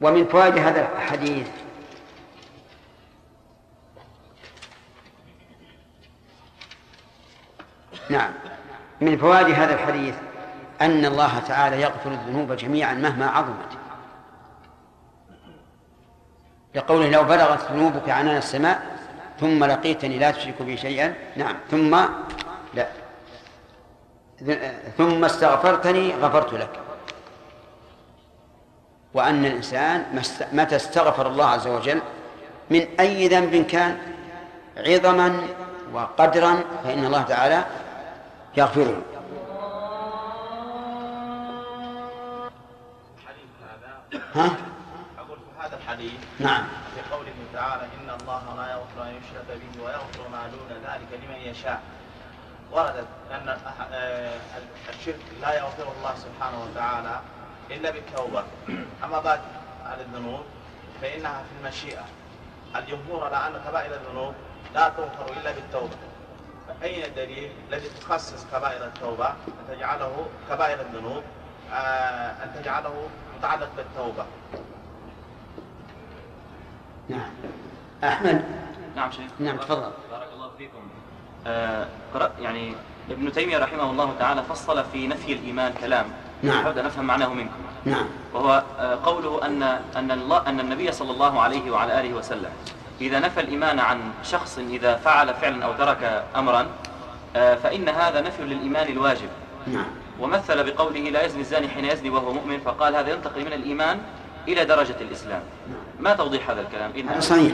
ومن 0.00 0.26
فوائد 0.26 0.58
هذا 0.58 0.88
الحديث 0.96 1.48
نعم. 8.14 8.30
من 9.00 9.18
فوائد 9.18 9.54
هذا 9.54 9.74
الحديث 9.74 10.14
أن 10.80 11.04
الله 11.04 11.38
تعالى 11.38 11.82
يغفر 11.82 12.10
الذنوب 12.10 12.52
جميعا 12.52 12.94
مهما 12.94 13.26
عظمت. 13.26 13.72
لقوله 16.74 17.10
لو 17.10 17.24
بلغت 17.24 17.72
ذنوبك 17.72 18.08
عنان 18.08 18.36
السماء 18.36 18.82
ثم 19.40 19.64
لقيتني 19.64 20.18
لا 20.18 20.30
تشرك 20.30 20.62
بي 20.62 20.76
شيئا. 20.76 21.14
نعم. 21.36 21.56
ثم 21.70 21.96
لا. 22.74 22.86
ثم 24.98 25.24
استغفرتني 25.24 26.14
غفرت 26.14 26.54
لك. 26.54 26.80
وأن 29.14 29.46
الإنسان 29.46 30.22
متى 30.52 30.76
استغفر 30.76 31.26
الله 31.26 31.46
عز 31.46 31.66
وجل 31.66 32.00
من 32.70 32.86
أي 33.00 33.28
ذنب 33.28 33.66
كان 33.66 33.98
عظما 34.76 35.40
وقدرا 35.92 36.60
فإن 36.84 37.04
الله 37.04 37.22
تعالى 37.22 37.64
يغفره 38.56 39.02
ها؟ 44.34 44.56
أقول 45.18 45.38
في 45.38 45.66
هذا 45.66 45.76
الحديث 45.76 46.12
نعم. 46.40 46.64
في 46.94 47.14
قوله 47.14 47.32
تعالى 47.52 47.82
إن 47.82 48.20
الله 48.20 48.54
لا 48.56 48.72
يغفر 48.72 49.02
أن 49.02 49.08
يشرك 49.08 49.44
به 49.48 49.84
ويغفر 49.84 50.28
ما 50.32 50.46
دون 50.46 50.78
ذلك 50.84 51.24
لمن 51.24 51.40
يشاء 51.50 51.82
وردت 52.72 53.06
أن 53.30 53.58
الشرك 54.88 55.20
لا 55.40 55.54
يغفر 55.54 55.92
الله 55.98 56.14
سبحانه 56.14 56.62
وتعالى 56.64 57.20
إلا 57.70 57.90
بالتوبة. 57.90 58.44
أما 59.04 59.18
بعد 59.20 59.40
عن 59.84 60.00
الذنوب 60.00 60.40
فإنها 61.02 61.42
في 61.42 61.60
المشيئة. 61.60 62.04
الجمهور 62.76 63.24
على 63.24 63.36
أن 63.36 63.62
كبائر 63.68 63.94
الذنوب 63.94 64.34
لا 64.74 64.88
تغفر 64.88 65.40
إلا 65.40 65.52
بالتوبة. 65.52 65.96
فأين 66.80 67.04
الدليل 67.04 67.50
الذي 67.68 67.88
تخصص 68.00 68.46
كبائر 68.52 68.84
التوبة؟ 68.84 69.28
أن 69.28 69.76
تجعله 69.76 70.26
كبائر 70.50 70.80
الذنوب. 70.80 71.22
آه، 71.72 72.44
أن 72.44 72.62
تجعله 72.62 73.08
متعلق 73.38 73.68
بالتوبة. 73.76 74.24
نعم. 77.08 77.30
أحمد؟ 78.04 78.44
نعم 78.96 79.10
شيخ. 79.10 79.30
نعم 79.38 79.56
تفضل. 79.56 79.90
بارك 80.10 80.28
الله 80.34 80.50
فيكم. 80.58 80.88
آه 81.46 81.86
قرأ 82.14 82.32
يعني 82.40 82.74
ابن 83.10 83.32
تيمية 83.32 83.58
رحمه 83.58 83.90
الله 83.90 84.14
تعالى 84.18 84.42
فصل 84.42 84.84
في 84.84 85.06
نفي 85.06 85.32
الإيمان 85.32 85.72
كلام. 85.80 86.06
نعم. 86.42 86.60
نحاول 86.60 86.78
أن 86.78 86.84
نفهم 86.84 87.04
معناه 87.04 87.28
منكم. 87.28 87.62
نعم. 87.84 88.06
وهو 88.34 88.62
آه 88.78 88.98
قوله 89.04 89.46
أن 89.46 89.62
أن 89.96 90.10
الله 90.10 90.48
أن 90.48 90.60
النبي 90.60 90.92
صلى 90.92 91.10
الله 91.10 91.40
عليه 91.40 91.70
وعلى 91.70 92.00
آله 92.00 92.14
وسلم 92.14 92.50
إذا 93.00 93.18
نفى 93.18 93.40
الإيمان 93.40 93.78
عن 93.78 93.98
شخص 94.24 94.58
إذا 94.58 94.96
فعل 94.96 95.34
فعلا 95.34 95.64
أو 95.64 95.72
ترك 95.72 96.24
أمرا 96.36 96.66
آه 97.36 97.54
فإن 97.54 97.88
هذا 97.88 98.20
نفي 98.20 98.42
للإيمان 98.42 98.88
الواجب. 98.88 99.28
نعم. 99.66 99.86
ومثل 100.20 100.64
بقوله 100.64 101.00
لا 101.00 101.24
يزني 101.24 101.40
الزاني 101.40 101.68
حين 101.68 101.84
يزني 101.84 102.10
وهو 102.10 102.32
مؤمن 102.32 102.60
فقال 102.60 102.96
هذا 102.96 103.12
ينتقل 103.12 103.40
من 103.40 103.52
الإيمان 103.52 103.98
إلى 104.48 104.64
درجة 104.64 104.94
الإسلام. 105.00 105.40
ما 106.00 106.14
توضيح 106.14 106.50
هذا 106.50 106.60
الكلام؟ 106.60 106.90
هذا 106.90 107.16
إن 107.16 107.20
صحيح. 107.20 107.52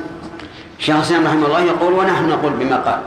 شيخ 0.79 0.97
الإسلام 0.97 1.27
رحمه 1.27 1.47
الله 1.47 1.61
يقول 1.65 1.93
ونحن 1.93 2.29
نقول 2.29 2.53
بما 2.53 2.77
قال. 2.77 3.01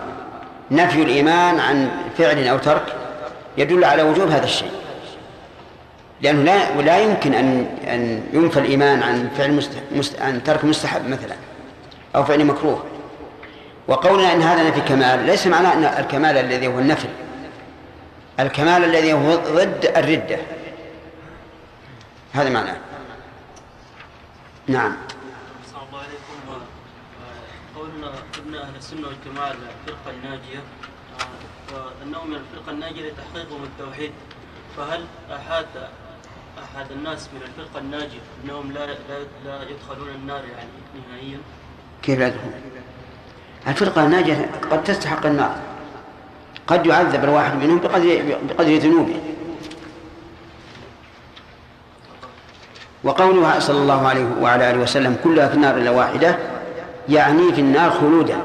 نفي 0.71 1.03
الإيمان 1.03 1.59
عن 1.59 1.91
فعل 2.17 2.47
أو 2.47 2.57
ترك 2.57 2.95
يدل 3.57 3.83
على 3.83 4.03
وجوب 4.03 4.29
هذا 4.29 4.45
الشيء. 4.45 4.71
لأنه 6.21 6.43
لا 6.43 6.77
ولا 6.77 6.99
يمكن 6.99 7.33
أن 7.33 7.65
أن 7.87 8.23
ينفى 8.33 8.59
الإيمان 8.59 9.03
عن 9.03 9.29
فعل 9.37 9.53
مست... 9.53 9.71
مست... 9.91 10.21
عن 10.21 10.43
ترك 10.43 10.65
مستحب 10.65 11.09
مثلا. 11.09 11.35
أو 12.15 12.23
فعل 12.23 12.45
مكروه. 12.45 12.85
وقولنا 13.87 14.33
أن 14.33 14.41
هذا 14.41 14.69
نفي 14.69 14.81
كمال 14.81 15.25
ليس 15.25 15.47
معناه 15.47 15.73
أن 15.73 15.83
الكمال 16.03 16.37
الذي 16.37 16.67
هو 16.67 16.79
النفي. 16.79 17.07
الكمال 18.39 18.83
الذي 18.83 19.13
هو 19.13 19.35
ضد 19.35 19.91
الردة. 19.97 20.37
هذا 22.33 22.49
معناه. 22.49 22.77
نعم. 24.67 24.95
قولنا 27.75 28.13
ابن 28.37 28.55
أهل 28.55 28.75
السنة 28.75 29.07
والجماعة 29.07 29.51
الفرقه 29.51 30.11
الناجية 30.11 30.59
آه، 31.73 31.91
وانه 32.01 32.23
من 32.23 32.35
الفرقة 32.35 32.71
الناجية 32.71 33.09
لتحقيقهم 33.11 33.63
التوحيد. 33.63 34.11
فهل 34.77 35.05
احاد 35.31 35.65
أحد 36.63 36.91
الناس 36.91 37.29
من 37.33 37.41
الفرقة 37.41 37.79
الناجية 37.79 38.19
إنهم 38.43 38.71
لا 38.71 38.85
لا, 38.85 38.95
لا 39.45 39.69
يدخلون 39.69 40.09
النار 40.09 40.43
يعني 40.45 40.69
نهائيا؟ 41.09 41.37
كيف 42.03 42.19
يدخل 42.19 42.37
الفرقة 43.67 44.05
الناجية 44.05 44.49
قد 44.71 44.83
تستحق 44.83 45.25
النار. 45.25 45.55
قد 46.67 46.85
يعذب 46.85 47.23
الواحد 47.23 47.55
منهم 47.55 47.79
بقدر 47.79 48.37
بقدر 48.49 48.75
ذنوبه. 48.75 49.19
وقوله 53.03 53.59
صلى 53.59 53.77
الله 53.77 54.07
عليه 54.07 54.25
وعلى 54.41 54.71
آله 54.71 54.79
وسلم 54.79 55.17
كلها 55.23 55.47
في 55.47 55.53
النار 55.53 55.77
إلا 55.77 55.91
واحدة 55.91 56.37
يعني 57.09 57.53
في 57.53 57.61
النار 57.61 57.91
خلودا. 57.91 58.37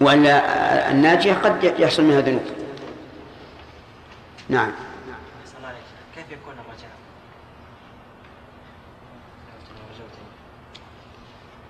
وأن 0.00 0.26
الناجية 0.90 1.34
قد 1.34 1.74
يحصل 1.78 2.04
منها 2.04 2.20
ذنوب. 2.20 2.42
نعم 4.48 4.70
كيف 6.16 6.24
يكون 6.30 6.54
الرجاء؟ 6.54 6.90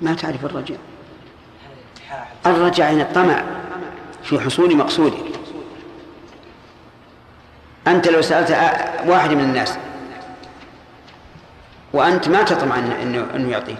ما 0.03 0.15
تعرف 0.15 0.45
الرجاء. 0.45 0.79
الرجع 2.47 2.91
هنا 2.91 3.03
الطمع. 3.03 3.43
في 4.23 4.41
حصول 4.41 4.77
مقصودك 4.77 5.25
أنت 7.87 8.09
لو 8.09 8.23
سألت 8.23 8.51
واحد 9.07 9.31
من 9.31 9.41
الناس 9.41 9.79
وأنت 11.93 12.29
ما 12.29 12.43
تطمع 12.43 12.79
إنه 12.79 13.27
إنه 13.35 13.51
يعطيك. 13.51 13.79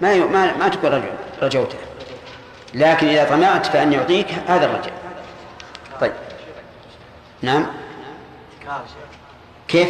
ما 0.00 0.16
ما 0.16 0.56
ما 0.56 0.68
تقول 0.68 0.92
رجع 0.92 1.08
رجوته. 1.42 1.78
لكن 2.74 3.08
إذا 3.08 3.24
طمعت 3.24 3.66
فأن 3.66 3.92
يعطيك 3.92 4.26
هذا 4.46 4.66
الرجع 4.66 4.90
طيب. 6.00 6.12
نعم. 7.42 7.66
كيف؟ 9.68 9.88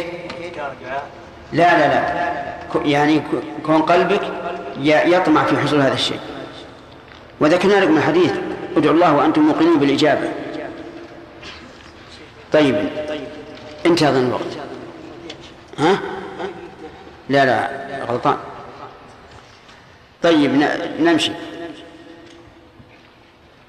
لا 1.53 1.77
لا 1.77 1.87
لا. 1.87 2.35
يعني 2.85 3.21
كون 3.65 3.81
قلبك 3.81 4.21
يطمع 4.81 5.43
في 5.43 5.57
حصول 5.57 5.81
هذا 5.81 5.93
الشيء. 5.93 6.19
وذكرنا 7.39 7.85
لكم 7.85 7.97
الحديث 7.97 8.33
ادعوا 8.77 8.95
الله 8.95 9.13
وأنتم 9.13 9.41
موقنون 9.41 9.79
بالإجابة. 9.79 10.29
طيب. 12.53 12.89
انتهى 13.85 14.09
هذا 14.09 14.19
الوقت. 14.19 14.57
ها؟ 15.77 15.99
لا 17.29 17.45
لا 17.45 17.69
غلطان. 18.05 18.37
طيب 20.23 20.51
نمشي. 20.99 21.31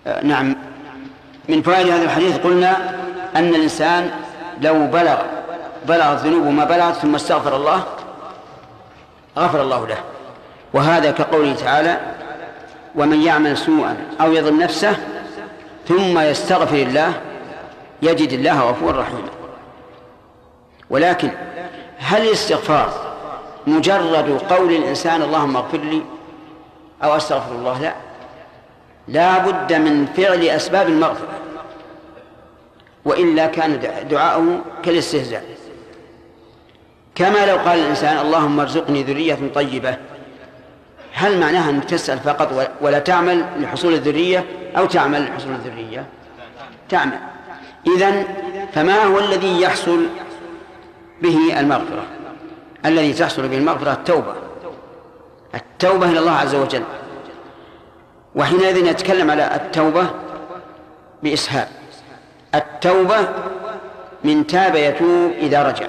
آه، 0.06 0.24
نعم. 0.24 0.56
من 1.48 1.62
فوائد 1.62 1.88
هذا 1.88 2.04
الحديث 2.04 2.36
قلنا 2.38 2.94
أن 3.36 3.54
الإنسان 3.54 4.10
لو 4.60 4.86
بلغ 4.86 5.22
بلغت 5.88 6.18
ذنوبه 6.18 6.50
ما 6.50 6.64
بلغت 6.64 6.94
ثم 6.94 7.14
استغفر 7.14 7.56
الله 7.56 7.84
غفر 9.38 9.62
الله 9.62 9.86
له. 9.86 10.15
وهذا 10.76 11.10
كقوله 11.10 11.54
تعالى 11.54 12.00
ومن 12.94 13.22
يعمل 13.22 13.56
سوءا 13.56 13.96
أو 14.20 14.32
يظلم 14.32 14.62
نفسه 14.62 14.96
ثم 15.88 16.18
يستغفر 16.18 16.76
الله 16.76 17.20
يجد 18.02 18.32
الله 18.32 18.60
غفورا 18.60 19.00
رحيما. 19.00 19.28
ولكن 20.90 21.30
هل 21.98 22.22
الاستغفار 22.22 23.16
مجرد 23.66 24.40
قول 24.50 24.72
الإنسان 24.72 25.22
اللهم 25.22 25.56
اغفر 25.56 25.78
لي 25.78 26.02
أو 27.04 27.16
أستغفر 27.16 27.54
الله؟ 27.54 27.80
لا. 27.80 27.94
لا 29.08 29.38
بد 29.38 29.72
من 29.72 30.06
فعل 30.16 30.44
أسباب 30.44 30.88
المغفرة 30.88 31.38
وإلا 33.04 33.46
كان 33.46 33.80
دعاؤه 34.10 34.60
كالاستهزاء. 34.82 35.44
كما 37.14 37.46
لو 37.46 37.56
قال 37.56 37.78
الإنسان 37.78 38.18
اللهم 38.18 38.60
ارزقني 38.60 39.02
ذرية 39.02 39.38
طيبة 39.54 39.96
هل 41.18 41.40
معناها 41.40 41.70
أنك 41.70 41.84
تسأل 41.84 42.18
فقط 42.18 42.70
ولا 42.80 42.98
تعمل 42.98 43.44
لحصول 43.58 43.94
الذرية 43.94 44.44
أو 44.76 44.86
تعمل 44.86 45.24
لحصول 45.24 45.52
الذرية؟ 45.52 46.06
تعمل. 46.88 47.18
إذن 47.86 48.24
فما 48.74 49.04
هو 49.04 49.18
الذي 49.18 49.60
يحصل 49.60 50.06
به 51.22 51.60
المغفرة؟ 51.60 52.04
الذي 52.86 53.12
تحصل 53.12 53.48
به 53.48 53.56
المغفرة 53.56 53.92
التوبة. 53.92 54.34
التوبة 55.54 56.10
إلى 56.10 56.18
الله 56.18 56.32
عز 56.32 56.54
وجل. 56.54 56.82
وحينئذ 58.34 58.90
نتكلم 58.90 59.30
على 59.30 59.54
التوبة 59.54 60.06
بإسهاب. 61.22 61.68
التوبة 62.54 63.28
من 64.24 64.46
تاب 64.46 64.74
يتوب 64.74 65.32
إذا 65.38 65.62
رجع. 65.62 65.86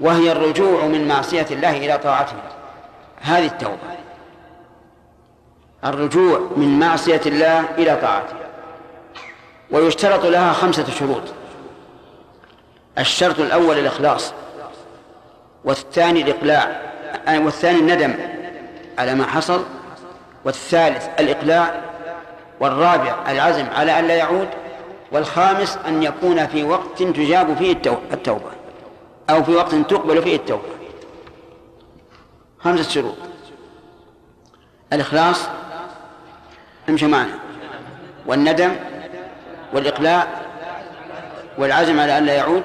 وهي 0.00 0.32
الرجوع 0.32 0.86
من 0.86 1.08
معصية 1.08 1.46
الله 1.50 1.76
إلى 1.76 1.98
طاعته. 1.98 2.36
هذه 3.22 3.46
التوبة. 3.46 3.76
الرجوع 5.84 6.40
من 6.56 6.78
معصية 6.78 7.20
الله 7.26 7.64
إلى 7.78 7.96
طاعته. 7.96 8.34
ويشترط 9.70 10.26
لها 10.26 10.52
خمسة 10.52 10.90
شروط. 10.90 11.22
الشرط 12.98 13.40
الأول 13.40 13.78
الإخلاص 13.78 14.32
والثاني 15.64 16.22
الإقلاع 16.22 16.80
والثاني 17.28 17.78
الندم 17.78 18.14
على 18.98 19.14
ما 19.14 19.26
حصل 19.26 19.64
والثالث 20.44 21.08
الإقلاع 21.20 21.80
والرابع 22.60 23.14
العزم 23.28 23.66
على 23.76 23.98
أن 23.98 24.06
لا 24.06 24.14
يعود 24.14 24.48
والخامس 25.12 25.78
أن 25.88 26.02
يكون 26.02 26.46
في 26.46 26.64
وقت 26.64 27.02
تجاب 27.02 27.56
فيه 27.56 27.72
التوبة 28.12 28.50
أو 29.30 29.44
في 29.44 29.54
وقت 29.54 29.74
تقبل 29.74 30.22
فيه 30.22 30.36
التوبة. 30.36 30.62
خمسة 32.64 32.90
شروط. 32.90 33.14
الإخلاص 34.92 35.48
امشي 36.88 37.06
معنا. 37.06 37.38
والندم 38.26 38.72
والإقلاع 39.74 40.26
والعزم 41.58 42.00
على 42.00 42.18
أن 42.18 42.24
لا 42.24 42.34
يعود 42.34 42.62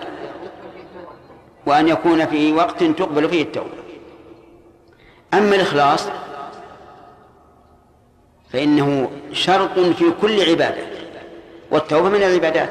وأن 1.66 1.88
يكون 1.88 2.26
في 2.26 2.54
وقت 2.54 2.84
تقبل 2.84 3.30
فيه 3.30 3.42
التوبة. 3.44 3.70
أما 5.34 5.56
الإخلاص 5.56 6.08
فإنه 8.54 9.12
شرط 9.34 9.80
في 9.80 10.12
كل 10.22 10.50
عبادة 10.50 10.84
والتوبة 11.72 12.10
من 12.10 12.24
العبادات. 12.24 12.70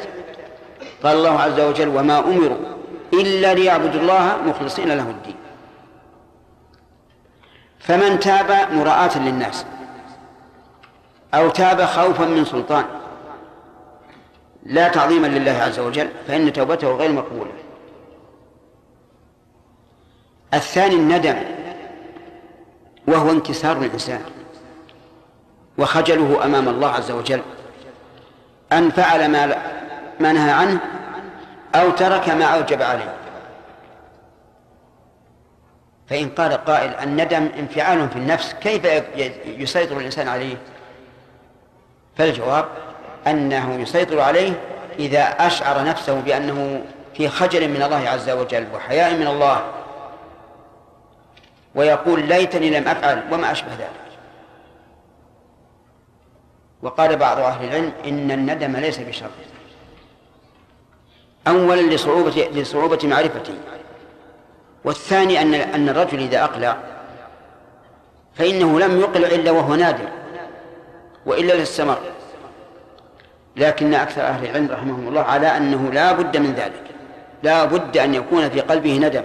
قال 1.02 1.16
الله 1.16 1.40
عز 1.40 1.60
وجل 1.60 1.88
وما 1.88 2.18
أمروا 2.18 2.56
إلا 3.12 3.54
ليعبدوا 3.54 4.00
الله 4.00 4.36
مخلصين 4.46 4.88
له 4.88 5.10
الدين. 5.10 5.36
فمن 7.86 8.20
تاب 8.20 8.72
مراءة 8.72 9.18
للناس 9.18 9.66
أو 11.34 11.48
تاب 11.48 11.84
خوفا 11.84 12.24
من 12.24 12.44
سلطان 12.44 12.84
لا 14.66 14.88
تعظيما 14.88 15.26
لله 15.26 15.52
عز 15.52 15.78
وجل 15.78 16.08
فإن 16.28 16.52
توبته 16.52 16.88
غير 16.96 17.12
مقبولة. 17.12 17.52
الثاني 20.54 20.94
الندم 20.94 21.36
وهو 23.08 23.30
انكسار 23.30 23.76
الإنسان 23.76 24.20
وخجله 25.78 26.44
أمام 26.44 26.68
الله 26.68 26.88
عز 26.88 27.10
وجل 27.10 27.42
أن 28.72 28.90
فعل 28.90 29.30
ما 29.30 29.46
ما 30.20 30.32
نهى 30.32 30.50
عنه 30.50 30.80
أو 31.74 31.90
ترك 31.90 32.28
ما 32.28 32.44
أوجب 32.44 32.82
عليه. 32.82 33.15
فإن 36.08 36.28
قال 36.28 36.52
قائل 36.52 36.90
الندم 36.90 37.48
انفعال 37.58 38.08
في 38.08 38.16
النفس 38.16 38.54
كيف 38.54 38.84
يسيطر 39.46 39.98
الإنسان 39.98 40.28
عليه؟ 40.28 40.56
فالجواب 42.16 42.68
أنه 43.26 43.74
يسيطر 43.74 44.20
عليه 44.20 44.52
إذا 44.98 45.22
أشعر 45.22 45.84
نفسه 45.84 46.20
بأنه 46.20 46.84
في 47.14 47.28
خجل 47.28 47.68
من 47.68 47.82
الله 47.82 48.08
عز 48.08 48.30
وجل 48.30 48.66
وحياء 48.74 49.14
من 49.14 49.26
الله 49.26 49.64
ويقول 51.74 52.28
ليتني 52.28 52.70
لم 52.70 52.88
أفعل 52.88 53.22
وما 53.32 53.52
أشبه 53.52 53.74
ذلك. 53.74 53.90
وقال 56.82 57.16
بعض 57.16 57.38
أهل 57.38 57.64
العلم 57.64 57.92
إن 58.04 58.30
الندم 58.30 58.76
ليس 58.76 58.98
بشر. 58.98 59.30
أولا 61.48 61.94
لصعوبة 61.94 62.30
لصعوبة 62.30 62.98
معرفته. 63.04 63.54
والثاني 64.86 65.42
أن 65.42 65.54
أن 65.54 65.88
الرجل 65.88 66.18
إذا 66.18 66.44
أقلع 66.44 66.76
فإنه 68.34 68.80
لم 68.80 69.00
يقلع 69.00 69.28
إلا 69.28 69.50
وهو 69.50 69.74
نادم 69.74 70.08
وإلا 71.26 71.52
للسمر. 71.52 71.98
لكن 73.56 73.94
أكثر 73.94 74.22
أهل 74.22 74.44
العلم 74.44 74.68
رحمهم 74.70 75.08
الله 75.08 75.20
على 75.20 75.56
أنه 75.56 75.90
لا 75.92 76.12
بد 76.12 76.36
من 76.36 76.52
ذلك. 76.52 76.82
لا 77.42 77.64
بد 77.64 77.98
أن 77.98 78.14
يكون 78.14 78.48
في 78.48 78.60
قلبه 78.60 78.98
ندم. 78.98 79.22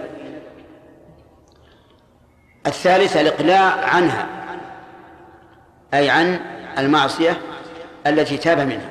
الثالث 2.66 3.16
الإقلاع 3.16 3.84
عنها 3.84 4.26
أي 5.94 6.10
عن 6.10 6.40
المعصية 6.78 7.40
التي 8.06 8.36
تاب 8.36 8.58
منها. 8.58 8.90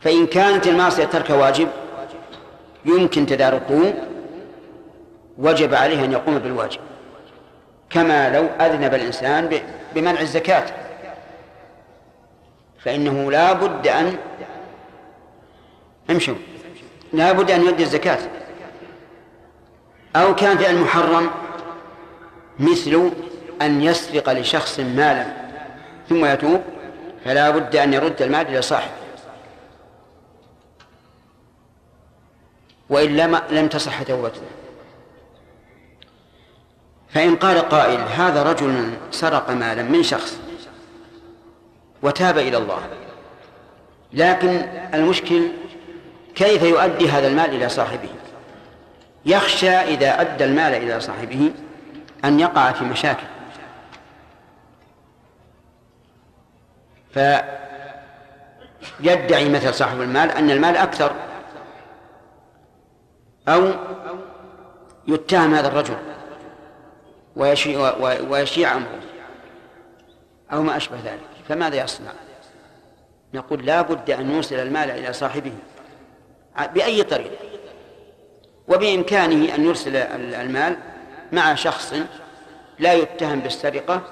فإن 0.00 0.26
كانت 0.26 0.66
المعصية 0.66 1.04
ترك 1.04 1.30
واجب 1.30 1.68
يمكن 2.84 3.26
تداركه. 3.26 3.94
وجب 5.38 5.74
عليه 5.74 6.04
أن 6.04 6.12
يقوم 6.12 6.38
بالواجب. 6.38 6.80
كما 7.90 8.30
لو 8.30 8.44
أذنب 8.44 8.94
الإنسان 8.94 9.60
بمنع 9.94 10.20
الزكاة. 10.20 10.66
فإنه 12.78 13.30
لا 13.30 13.52
بد 13.52 13.86
أن 13.88 14.16
امشوا. 16.10 16.34
لا 17.12 17.32
بد 17.32 17.50
أن 17.50 17.62
يؤدي 17.62 17.82
الزكاة. 17.82 18.18
أو 20.16 20.34
كان 20.34 20.58
فعل 20.58 20.76
محرم 20.76 21.30
مثل 22.58 23.10
أن 23.62 23.82
يسرق 23.82 24.32
لشخص 24.32 24.80
مالا 24.80 25.26
ثم 26.08 26.24
يتوب 26.24 26.62
فلا 27.24 27.50
بد 27.50 27.76
أن 27.76 27.92
يرد 27.92 28.22
المال 28.22 28.48
إلى 28.48 28.62
صاحبه. 28.62 28.92
وإلا 32.90 33.42
لم 33.50 33.68
تصح 33.68 34.02
توبته. 34.02 34.40
فإن 37.08 37.36
قال 37.36 37.58
قائل 37.58 38.00
هذا 38.00 38.42
رجل 38.42 38.94
سرق 39.10 39.50
مالا 39.50 39.82
من 39.82 40.02
شخص 40.02 40.38
وتاب 42.02 42.38
إلى 42.38 42.56
الله. 42.56 42.80
لكن 44.12 44.48
المشكل 44.94 45.48
كيف 46.34 46.62
يؤدي 46.62 47.08
هذا 47.08 47.28
المال 47.28 47.54
إلى 47.54 47.68
صاحبه؟ 47.68 48.08
يخشى 49.26 49.70
إذا 49.70 50.20
أدى 50.20 50.44
المال 50.44 50.74
إلى 50.74 51.00
صاحبه 51.00 51.50
أن 52.24 52.40
يقع 52.40 52.72
في 52.72 52.84
مشاكل. 52.84 53.26
فيدعي 59.00 59.48
مثل 59.48 59.74
صاحب 59.74 60.00
المال 60.00 60.30
أن 60.30 60.50
المال 60.50 60.76
أكثر 60.76 61.12
أو 63.48 63.72
يتهم 65.08 65.54
هذا 65.54 65.68
الرجل. 65.68 65.96
ويشيع, 67.36 67.96
ويشيع 68.28 68.76
أمره. 68.76 69.00
أو 70.52 70.62
ما 70.62 70.76
أشبه 70.76 70.96
ذلك. 71.04 71.20
فماذا 71.48 71.84
يصنع؟ 71.84 72.12
نقول 73.34 73.66
لا 73.66 73.82
بد 73.82 74.10
أن 74.10 74.30
يوصل 74.30 74.54
المال 74.54 74.90
إلى 74.90 75.12
صاحبه. 75.12 75.52
بأي 76.74 77.02
طريقة 77.02 77.36
وبإمكانه 78.68 79.54
أن 79.54 79.64
يرسل 79.64 79.96
المال 79.96 80.76
مع 81.32 81.54
شخص 81.54 81.94
لا 82.78 82.92
يتهم 82.92 83.40
بالسرقة 83.40 84.02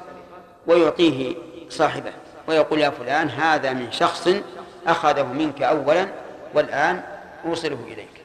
ويعطيه 0.66 1.34
صاحبه 1.68 2.12
ويقول 2.48 2.80
يا 2.80 2.90
فلان 2.90 3.28
هذا 3.28 3.72
من 3.72 3.92
شخص 3.92 4.28
أخذه 4.86 5.22
منك 5.22 5.62
أولا 5.62 6.08
والآن 6.54 7.02
أوصله 7.46 7.78
إليك. 7.86 8.24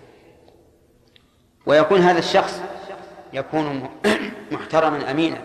ويكون 1.65 2.01
هذا 2.01 2.19
الشخص 2.19 2.61
يكون 3.33 3.89
محترما 4.51 5.11
أمينا. 5.11 5.41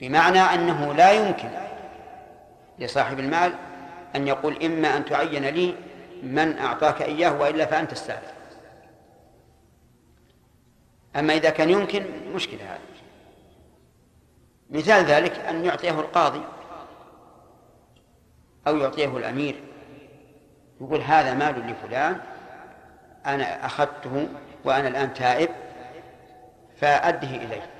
بمعنى 0.00 0.40
أنه 0.40 0.92
لا 0.94 1.12
يمكن 1.12 1.48
لصاحب 2.78 3.18
المال 3.18 3.52
أن 4.16 4.28
يقول 4.28 4.64
إما 4.64 4.96
أن 4.96 5.04
تعين 5.04 5.44
لي 5.44 5.74
من 6.22 6.58
أعطاك 6.58 7.02
إياه 7.02 7.40
وإلا 7.40 7.66
فأنت 7.66 7.92
السالف 7.92 8.34
أما 11.16 11.34
إذا 11.34 11.50
كان 11.50 11.70
يمكن 11.70 12.04
مشكلة 12.34 12.64
هذه. 12.64 12.94
مثال 14.70 15.04
ذلك 15.04 15.38
أن 15.38 15.64
يعطيه 15.64 16.00
القاضي 16.00 16.42
أو 18.66 18.76
يعطيه 18.76 19.16
الأمير 19.16 19.60
يقول 20.80 21.00
هذا 21.00 21.34
مال 21.34 21.66
لفلان 21.66 22.20
أنا 23.26 23.66
أخذته 23.66 24.28
وأنا 24.64 24.88
الآن 24.88 25.14
تائب 25.14 25.48
فأده 26.80 27.28
إليه. 27.28 27.70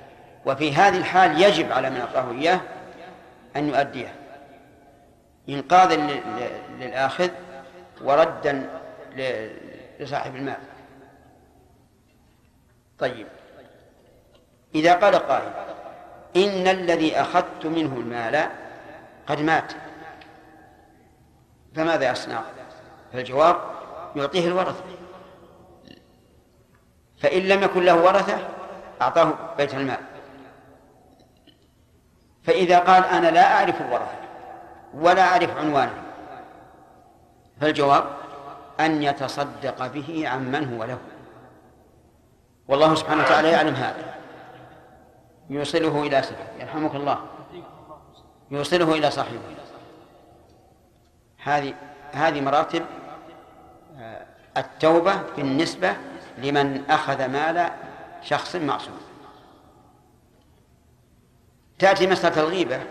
وفي 0.45 0.73
هذه 0.73 0.97
الحال 0.97 1.41
يجب 1.41 1.71
على 1.71 1.89
من 1.89 2.01
أعطاه 2.01 2.31
إياه 2.31 2.59
أن 3.55 3.69
يؤديه. 3.69 4.15
إنقاذا 5.49 5.95
للآخذ 6.79 7.29
وردا 8.01 8.69
لصاحب 9.99 10.35
المال. 10.35 10.57
طيب. 12.99 13.27
إذا 14.75 14.93
قال 14.93 15.15
قائل 15.15 15.51
إن 16.35 16.67
الذي 16.67 17.21
أخذت 17.21 17.65
منه 17.65 17.95
المال 17.97 18.49
قد 19.27 19.41
مات. 19.41 19.73
فماذا 21.75 22.11
يصنع؟ 22.11 22.41
فالجواب 23.13 23.55
يعطيه 24.15 24.47
الورثة. 24.47 24.83
فإن 27.17 27.41
لم 27.41 27.63
يكن 27.63 27.83
له 27.83 28.03
ورثة 28.03 28.54
أعطاه 29.01 29.33
بيت 29.57 29.73
المال. 29.73 29.97
فإذا 32.43 32.79
قال 32.79 33.03
أنا 33.03 33.27
لا 33.27 33.57
أعرف 33.57 33.81
الورثة 33.81 34.17
ولا 34.93 35.21
أعرف 35.21 35.57
عنوانه 35.57 36.03
فالجواب 37.61 38.05
أن 38.79 39.03
يتصدق 39.03 39.87
به 39.87 40.23
عمن 40.27 40.73
هو 40.73 40.83
له. 40.83 40.97
والله 42.67 42.95
سبحانه 42.95 43.23
وتعالى 43.23 43.51
يعلم 43.51 43.73
هذا. 43.75 44.15
يوصله 45.49 46.03
إلى 46.03 46.21
صاحبه 46.21 46.45
يرحمك 46.59 46.95
الله. 46.95 47.19
يوصله 48.51 48.93
إلى 48.93 49.11
صاحبه. 49.11 49.39
هذه 51.43 51.73
هذه 52.11 52.41
مراتب 52.41 52.85
آه، 53.99 54.25
التوبة 54.57 55.15
بالنسبة 55.37 55.93
لمن 56.37 56.83
أخذ 56.89 57.25
مال 57.25 57.69
شخص 58.25 58.55
معصوم. 58.55 58.97
تأتي 61.79 62.07
مسألة 62.07 62.41
الغيبة. 62.41 62.83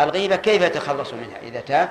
الغيبة 0.00 0.36
كيف 0.36 0.62
يتخلص 0.62 1.12
منها؟ 1.14 1.38
إذا 1.38 1.60
تاب 1.60 1.90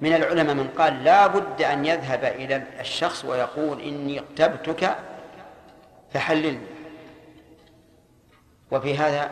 من 0.00 0.14
العلماء 0.14 0.54
من 0.54 0.68
قال 0.68 1.04
لا 1.04 1.26
بد 1.26 1.62
أن 1.62 1.84
يذهب 1.84 2.24
إلى 2.24 2.62
الشخص 2.80 3.24
ويقول 3.24 3.80
إني 3.80 4.18
اغتبتك 4.18 4.98
فحللني. 6.12 6.66
وفي 8.70 8.96
هذا 8.96 9.30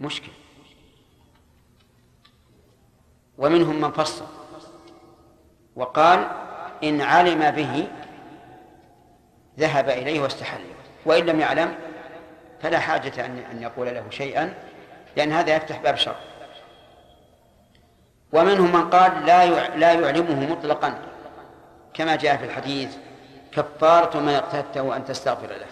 مشكل. 0.00 0.32
ومنهم 3.38 3.80
من 3.80 3.92
فصل. 3.92 4.24
وقال 5.76 6.28
إن 6.84 7.00
علم 7.00 7.50
به 7.50 7.88
ذهب 9.58 9.88
إليه 9.88 10.20
واستحل. 10.20 10.60
وإن 11.06 11.26
لم 11.26 11.40
يعلم 11.40 11.74
فلا 12.62 12.78
حاجة 12.78 13.26
أن 13.26 13.62
يقول 13.62 13.86
له 13.86 14.04
شيئا 14.10 14.54
لأن 15.16 15.32
هذا 15.32 15.56
يفتح 15.56 15.80
باب 15.80 15.96
شر. 15.96 16.16
ومنهم 18.32 18.72
من 18.72 18.90
قال 18.90 19.26
لا 19.26 19.68
لا 19.76 19.92
يعلمه 19.92 20.52
مطلقا 20.52 20.98
كما 21.94 22.16
جاء 22.16 22.36
في 22.36 22.44
الحديث 22.44 22.96
كفارة 23.52 24.18
ما 24.18 24.38
اقتدته 24.38 24.96
أن 24.96 25.04
تستغفر 25.04 25.46
له. 25.46 25.66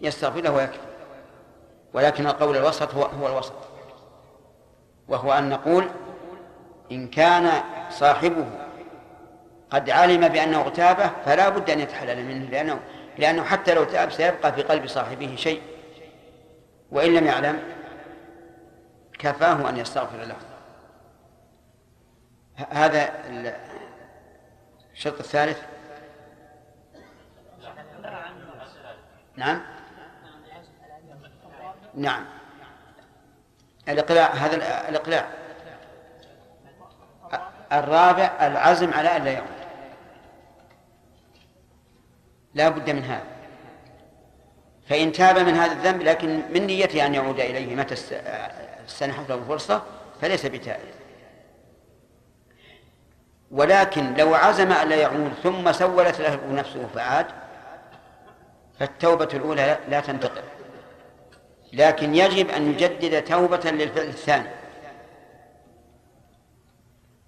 يستغفر 0.00 0.40
له 0.40 0.50
ويكفي 0.50 0.78
ولكن 1.92 2.26
القول 2.26 2.56
الوسط 2.56 2.94
هو 2.94 3.02
هو 3.02 3.26
الوسط. 3.26 3.52
وهو 5.08 5.32
أن 5.32 5.48
نقول 5.48 5.88
إن 6.92 7.08
كان 7.08 7.62
صاحبه 7.90 8.46
قد 9.70 9.90
علم 9.90 10.28
بأنه 10.28 10.60
اغتابه 10.60 11.10
فلا 11.24 11.48
بد 11.48 11.70
أن 11.70 11.80
يتحلل 11.80 12.24
منه 12.24 12.50
لأنه 12.50 12.80
لأنه 13.18 13.44
حتى 13.44 13.74
لو 13.74 13.84
تاب 13.84 14.10
سيبقى 14.10 14.52
في 14.52 14.62
قلب 14.62 14.86
صاحبه 14.86 15.36
شيء. 15.36 15.62
وإن 16.90 17.14
لم 17.14 17.26
يعلم 17.26 17.62
كفاه 19.18 19.68
أن 19.68 19.76
يستغفر 19.76 20.18
له. 20.18 20.36
هذا 22.70 23.12
الشرط 24.94 25.18
الثالث. 25.18 25.62
نعم. 29.36 29.60
نعم. 31.94 32.24
الإقلاع 33.88 34.26
هذا 34.26 34.88
الإقلاع. 34.88 35.28
الرابع 37.72 38.30
العزم 38.40 38.94
على 38.94 39.16
أن 39.16 39.24
لا 39.24 39.30
يعود 39.30 39.57
لا 42.54 42.68
بد 42.68 42.90
من 42.90 43.04
هذا. 43.04 43.24
فإن 44.88 45.12
تاب 45.12 45.38
من 45.38 45.54
هذا 45.54 45.72
الذنب 45.72 46.02
لكن 46.02 46.42
من 46.54 46.66
نيته 46.66 47.06
أن 47.06 47.14
يعود 47.14 47.40
إليه 47.40 47.74
متى 47.74 47.94
استنحت 48.88 49.28
له 49.28 49.34
الفرصة 49.34 49.82
فليس 50.20 50.46
بتائب. 50.46 50.94
ولكن 53.50 54.14
لو 54.14 54.34
عزم 54.34 54.72
أن 54.72 54.88
لا 54.88 54.96
يعود 54.96 55.32
ثم 55.42 55.72
سولت 55.72 56.20
له 56.20 56.40
نفسه 56.52 56.86
فعاد 56.94 57.26
فالتوبة 58.78 59.28
الأولى 59.34 59.78
لا 59.88 60.00
تنتقل. 60.00 60.42
لكن 61.72 62.14
يجب 62.14 62.50
أن 62.50 62.70
يجدد 62.70 63.24
توبة 63.24 63.70
للفعل 63.70 64.06
الثاني. 64.06 64.48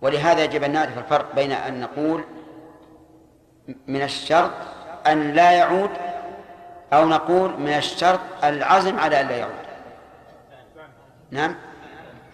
ولهذا 0.03 0.45
يجب 0.45 0.65
أن 0.65 0.73
نعرف 0.73 0.99
الفرق 0.99 1.35
بين 1.35 1.53
أن 1.53 1.81
نقول 1.81 2.25
من 3.87 4.03
الشرط 4.03 4.53
أن 5.07 5.33
لا 5.33 5.53
يعود 5.53 5.91
أو 6.93 7.09
نقول 7.09 7.61
من 7.61 7.69
الشرط 7.69 8.21
العزم 8.45 8.99
على 8.99 9.21
أن 9.21 9.27
لا 9.27 9.37
يعود. 9.37 9.53
نعم. 11.31 11.55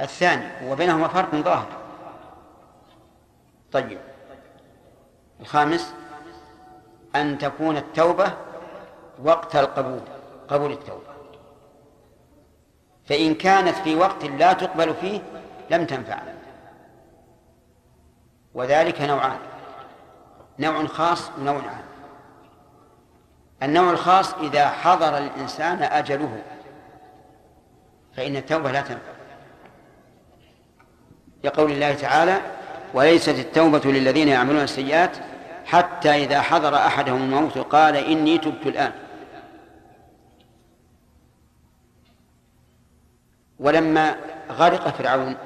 الثاني 0.00 0.70
وبينهما 0.70 1.08
فرق 1.08 1.34
ظاهر. 1.34 1.66
طيب. 3.72 3.98
الخامس 5.40 5.94
أن 7.16 7.38
تكون 7.38 7.76
التوبة 7.76 8.32
وقت 9.22 9.56
القبول 9.56 10.00
قبول 10.48 10.72
التوبة. 10.72 11.06
فإن 13.06 13.34
كانت 13.34 13.76
في 13.76 13.96
وقت 13.96 14.24
لا 14.24 14.52
تقبل 14.52 14.94
فيه 14.94 15.20
لم 15.70 15.86
تنفع. 15.86 16.18
وذلك 18.54 19.00
نوعان. 19.00 19.38
نوع 20.58 20.86
خاص 20.86 21.30
ونوع 21.38 21.54
عام. 21.54 21.95
النوع 23.62 23.90
الخاص 23.90 24.34
إذا 24.34 24.68
حضر 24.68 25.18
الإنسان 25.18 25.82
أجله. 25.82 26.42
فإن 28.16 28.36
التوبة 28.36 28.72
لا 28.72 28.80
تنفع. 28.80 29.16
لقول 31.44 31.72
الله 31.72 31.94
تعالى 31.94 32.40
وليست 32.94 33.28
التوبة 33.28 33.92
للذين 33.92 34.28
يعملون 34.28 34.62
السيئات 34.62 35.16
حتى 35.64 36.24
إذا 36.24 36.40
حضر 36.40 36.76
أحدهم 36.76 37.22
الموت 37.22 37.58
قال 37.58 37.96
إني 37.96 38.38
تبت 38.38 38.66
الآن 38.66 38.92
ولما 43.58 44.16
غرق 44.50 44.88
فرعون 44.88 45.36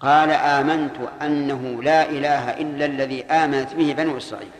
قال 0.00 0.30
آمنت 0.30 0.96
أنه 1.22 1.82
لا 1.82 2.10
إله 2.10 2.50
إلا 2.50 2.86
الذي 2.86 3.24
آمنت 3.24 3.74
به 3.74 3.92
بنو 3.92 4.16
إسرائيل 4.16 4.50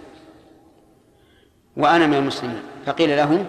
وأنا 1.76 2.06
من 2.06 2.14
المسلمين. 2.14 2.62
فقيل 2.87 3.16
له 3.16 3.46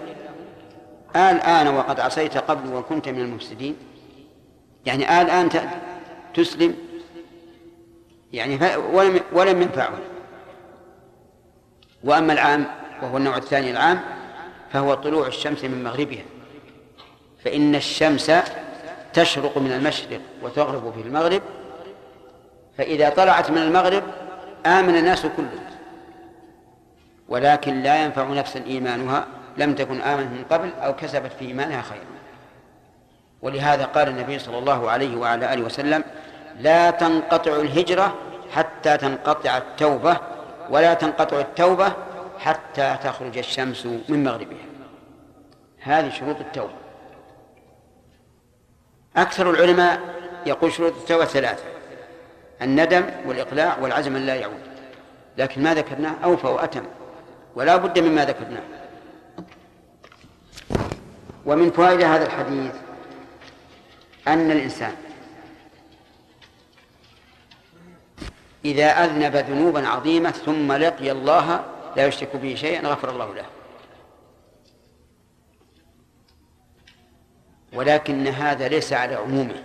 الآن 1.16 1.68
وقد 1.68 2.00
عصيت 2.00 2.36
قبل 2.36 2.74
وكنت 2.74 3.08
من 3.08 3.20
المفسدين. 3.20 3.76
يعني 4.86 5.22
الآن 5.22 5.48
تسلم. 6.34 6.74
يعني 8.32 8.58
ولم 8.92 9.20
ولم 9.32 9.62
ينفعه 9.62 9.98
وأما 12.04 12.32
العام 12.32 12.66
وهو 13.02 13.16
النوع 13.16 13.36
الثاني 13.36 13.70
العام 13.70 14.00
فهو 14.72 14.94
طلوع 14.94 15.26
الشمس 15.26 15.64
من 15.64 15.84
مغربها. 15.84 16.22
فإن 17.44 17.74
الشمس 17.74 18.32
تشرق 19.12 19.58
من 19.58 19.72
المشرق 19.72 20.20
وتغرب 20.42 20.92
في 20.92 21.08
المغرب. 21.08 21.42
فإذا 22.78 23.08
طلعت 23.08 23.50
من 23.50 23.58
المغرب 23.58 24.02
آمن 24.66 24.96
الناس 24.96 25.26
كلهم. 25.36 25.63
ولكن 27.34 27.82
لا 27.82 28.04
ينفع 28.04 28.24
نفسا 28.28 28.62
إيمانها 28.66 29.26
لم 29.56 29.74
تكن 29.74 30.00
آمنت 30.00 30.32
من 30.32 30.44
قبل 30.50 30.70
أو 30.82 30.96
كسبت 30.96 31.32
في 31.32 31.44
إيمانها 31.44 31.82
خيرا. 31.82 32.04
ولهذا 33.42 33.84
قال 33.84 34.08
النبي 34.08 34.38
صلى 34.38 34.58
الله 34.58 34.90
عليه 34.90 35.16
وعلى 35.16 35.54
آله 35.54 35.62
وسلم 35.62 36.04
لا 36.60 36.90
تنقطع 36.90 37.56
الهجرة 37.56 38.14
حتى 38.52 38.96
تنقطع 38.96 39.56
التوبة 39.56 40.16
ولا 40.70 40.94
تنقطع 40.94 41.40
التوبة 41.40 41.92
حتى 42.38 42.96
تخرج 43.04 43.38
الشمس 43.38 43.86
من 43.86 44.24
مغربها. 44.24 44.66
هذه 45.80 46.10
شروط 46.10 46.40
التوبة. 46.40 46.74
أكثر 49.16 49.50
العلماء 49.50 50.00
يقول 50.46 50.72
شروط 50.72 50.92
التوبة 50.96 51.24
ثلاثة 51.24 51.64
الندم 52.62 53.04
والإقلاع 53.26 53.78
والعزم 53.78 54.16
أن 54.16 54.26
لا 54.26 54.34
يعود. 54.34 54.60
لكن 55.38 55.62
ما 55.62 55.74
ذكرناه 55.74 56.14
أوفى 56.24 56.46
وأتم. 56.46 56.84
ولا 57.54 57.76
بد 57.76 57.98
مما 57.98 58.24
ذكرناه. 58.24 58.62
ومن 61.46 61.70
فوائد 61.70 62.02
هذا 62.02 62.26
الحديث 62.26 62.72
أن 64.28 64.50
الإنسان 64.50 64.96
إذا 68.64 68.86
أذنب 68.86 69.36
ذنوبا 69.36 69.88
عظيمة 69.88 70.30
ثم 70.30 70.72
لقي 70.72 71.10
الله 71.10 71.64
لا 71.96 72.06
يشرك 72.06 72.36
به 72.36 72.54
شيئا 72.54 72.88
غفر 72.88 73.10
الله 73.10 73.34
له. 73.34 73.46
ولكن 77.72 78.26
هذا 78.26 78.68
ليس 78.68 78.92
على 78.92 79.14
عمومه. 79.14 79.62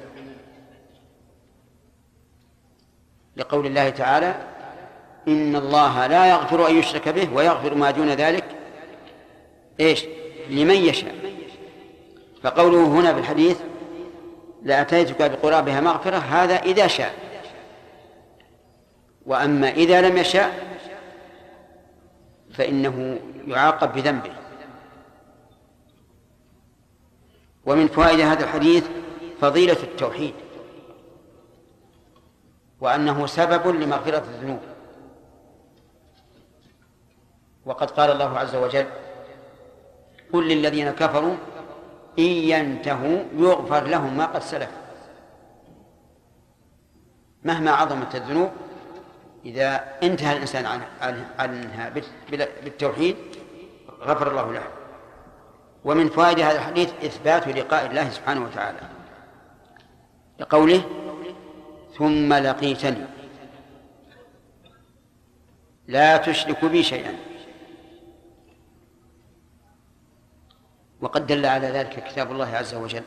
لقول 3.38 3.66
الله 3.66 3.90
تعالى 3.90 4.49
إن 5.30 5.56
الله 5.56 6.08
لا 6.08 6.26
يغفر 6.26 6.68
أن 6.68 6.76
يشرك 6.76 7.10
به 7.10 7.34
ويغفر 7.34 7.76
ما 7.76 7.92
دون 7.92 8.10
ذلك. 8.10 8.46
إيش؟ 9.80 10.06
لمن 10.50 10.76
يشاء. 10.76 11.16
فقوله 12.44 12.88
هنا 12.88 13.14
في 13.14 13.20
الحديث 13.20 13.58
لأتيتك 14.64 15.32
بقرابها 15.32 15.82
مغفرة 15.82 16.18
هذا 16.18 16.56
إذا 16.56 16.88
شاء. 16.88 17.14
وأما 19.26 19.70
إذا 19.70 20.02
لم 20.02 20.18
يشاء 20.18 20.78
فإنه 22.54 23.20
يعاقب 23.48 23.94
بذنبه. 23.94 24.32
ومن 27.66 27.88
فوائد 27.88 28.20
هذا 28.20 28.44
الحديث 28.44 28.88
فضيلة 29.42 29.78
التوحيد 29.84 30.34
وأنه 32.82 33.26
سبب 33.26 33.68
لمغفرة 33.68 34.24
الذنوب. 34.36 34.60
وقد 37.70 37.92
قال 37.92 38.12
الله 38.12 38.40
عز 38.40 38.56
وجل 38.56 38.86
قل 40.34 40.48
للذين 40.48 40.92
كفروا 40.92 41.36
إن 42.20 42.24
ينتهوا 42.24 43.20
يغفر 43.38 43.84
لهم 43.84 44.18
ما 44.18 44.26
قد 44.26 44.42
سلف. 44.42 44.70
مهما 47.44 47.72
عظمت 47.72 48.16
الذنوب 48.16 48.52
إذا 49.46 49.98
انتهى 50.04 50.34
الإنسان 50.34 50.82
عنها 51.40 51.94
بالتوحيد 52.64 53.16
غفر 54.02 54.32
الله 54.32 54.54
له. 54.54 54.64
ومن 55.86 56.10
فوائد 56.10 56.40
هذا 56.40 56.58
الحديث 56.58 56.94
إثبات 57.06 57.48
لقاء 57.48 57.86
الله 57.86 58.10
سبحانه 58.10 58.46
وتعالى. 58.46 58.80
لقوله 60.40 60.82
ثم 61.98 62.34
لقيتني. 62.34 63.06
لا 65.88 66.18
تشرك 66.18 66.66
بي 66.66 66.84
شيئا. 66.84 67.29
وقد 71.02 71.28
دل 71.28 71.46
على 71.46 71.68
ذلك 71.68 72.04
كتاب 72.04 72.32
الله 72.32 72.56
عز 72.56 72.74
وجل. 72.76 73.04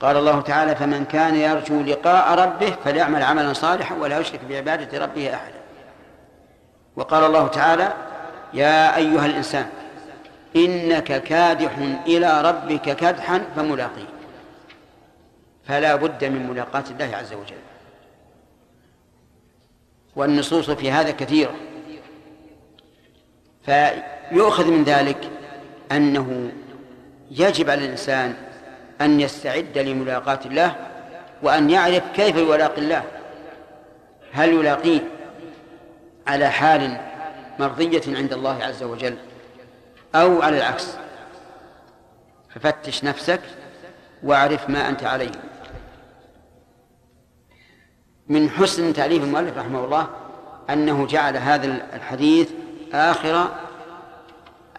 قال 0.00 0.16
الله 0.16 0.40
تعالى 0.40 0.76
فمن 0.76 1.04
كان 1.04 1.34
يرجو 1.34 1.82
لقاء 1.82 2.38
ربه 2.38 2.70
فليعمل 2.84 3.22
عملا 3.22 3.52
صالحا 3.52 3.94
ولا 3.94 4.18
يشرك 4.18 4.40
بعبادة 4.48 5.04
ربه 5.04 5.34
أحدا. 5.34 5.60
وقال 6.96 7.24
الله 7.24 7.48
تعالى 7.48 7.92
يا 8.54 8.96
أيها 8.96 9.26
الإنسان 9.26 9.68
إنك 10.56 11.22
كادح 11.22 11.78
إلى 12.06 12.42
ربك 12.42 12.96
كدحا 12.96 13.42
فملاقيه 13.56 14.08
فلا 15.64 15.96
بد 15.96 16.24
من 16.24 16.46
ملاقاة 16.50 16.84
الله 16.90 17.16
عز 17.16 17.32
وجل. 17.32 17.56
والنصوص 20.16 20.70
في 20.70 20.90
هذا 20.90 21.10
كثيرة. 21.10 21.54
فيؤخذ 23.62 24.70
من 24.70 24.84
ذلك 24.84 25.30
أنه 25.92 26.52
يجب 27.30 27.70
على 27.70 27.84
الإنسان 27.84 28.34
أن 29.00 29.20
يستعد 29.20 29.78
لملاقاة 29.78 30.40
الله 30.46 30.76
وأن 31.42 31.70
يعرف 31.70 32.02
كيف 32.14 32.36
يلاقي 32.36 32.78
الله. 32.78 33.04
هل 34.32 34.52
يلاقيه 34.52 35.00
على 36.26 36.50
حال 36.50 37.00
مرضية 37.58 38.02
عند 38.16 38.32
الله 38.32 38.64
عز 38.64 38.82
وجل 38.82 39.16
أو 40.14 40.42
على 40.42 40.58
العكس؟ 40.58 40.88
ففتش 42.50 43.04
نفسك 43.04 43.40
واعرف 44.22 44.70
ما 44.70 44.88
أنت 44.88 45.04
عليه. 45.04 45.32
من 48.28 48.50
حسن 48.50 48.92
تعريف 48.92 49.22
المؤلف 49.22 49.58
رحمه 49.58 49.84
الله 49.84 50.08
أنه 50.70 51.06
جعل 51.06 51.36
هذا 51.36 51.66
الحديث 51.94 52.50
آخر 52.92 53.48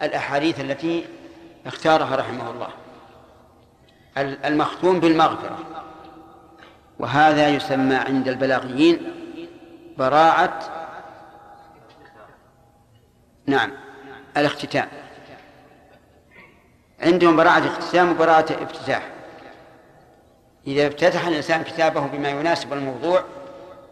الأحاديث 0.02 0.60
التي 0.60 1.06
اختارها 1.66 2.16
رحمه 2.16 2.50
الله. 2.50 2.68
المختوم 4.44 5.00
بالمغفرة. 5.00 5.58
وهذا 6.98 7.48
يسمى 7.48 7.94
عند 7.94 8.28
البلاغيين 8.28 9.12
براعة 9.98 10.58
نعم 13.46 13.72
الاختتام. 14.36 14.88
عندهم 17.00 17.36
براعة 17.36 17.66
اختتام 17.66 18.10
وبراعة 18.10 18.46
افتتاح. 18.50 19.08
إذا 20.66 20.86
افتتح 20.86 21.26
الإنسان 21.26 21.62
كتابه 21.62 22.06
بما 22.06 22.28
يناسب 22.28 22.72
الموضوع 22.72 23.24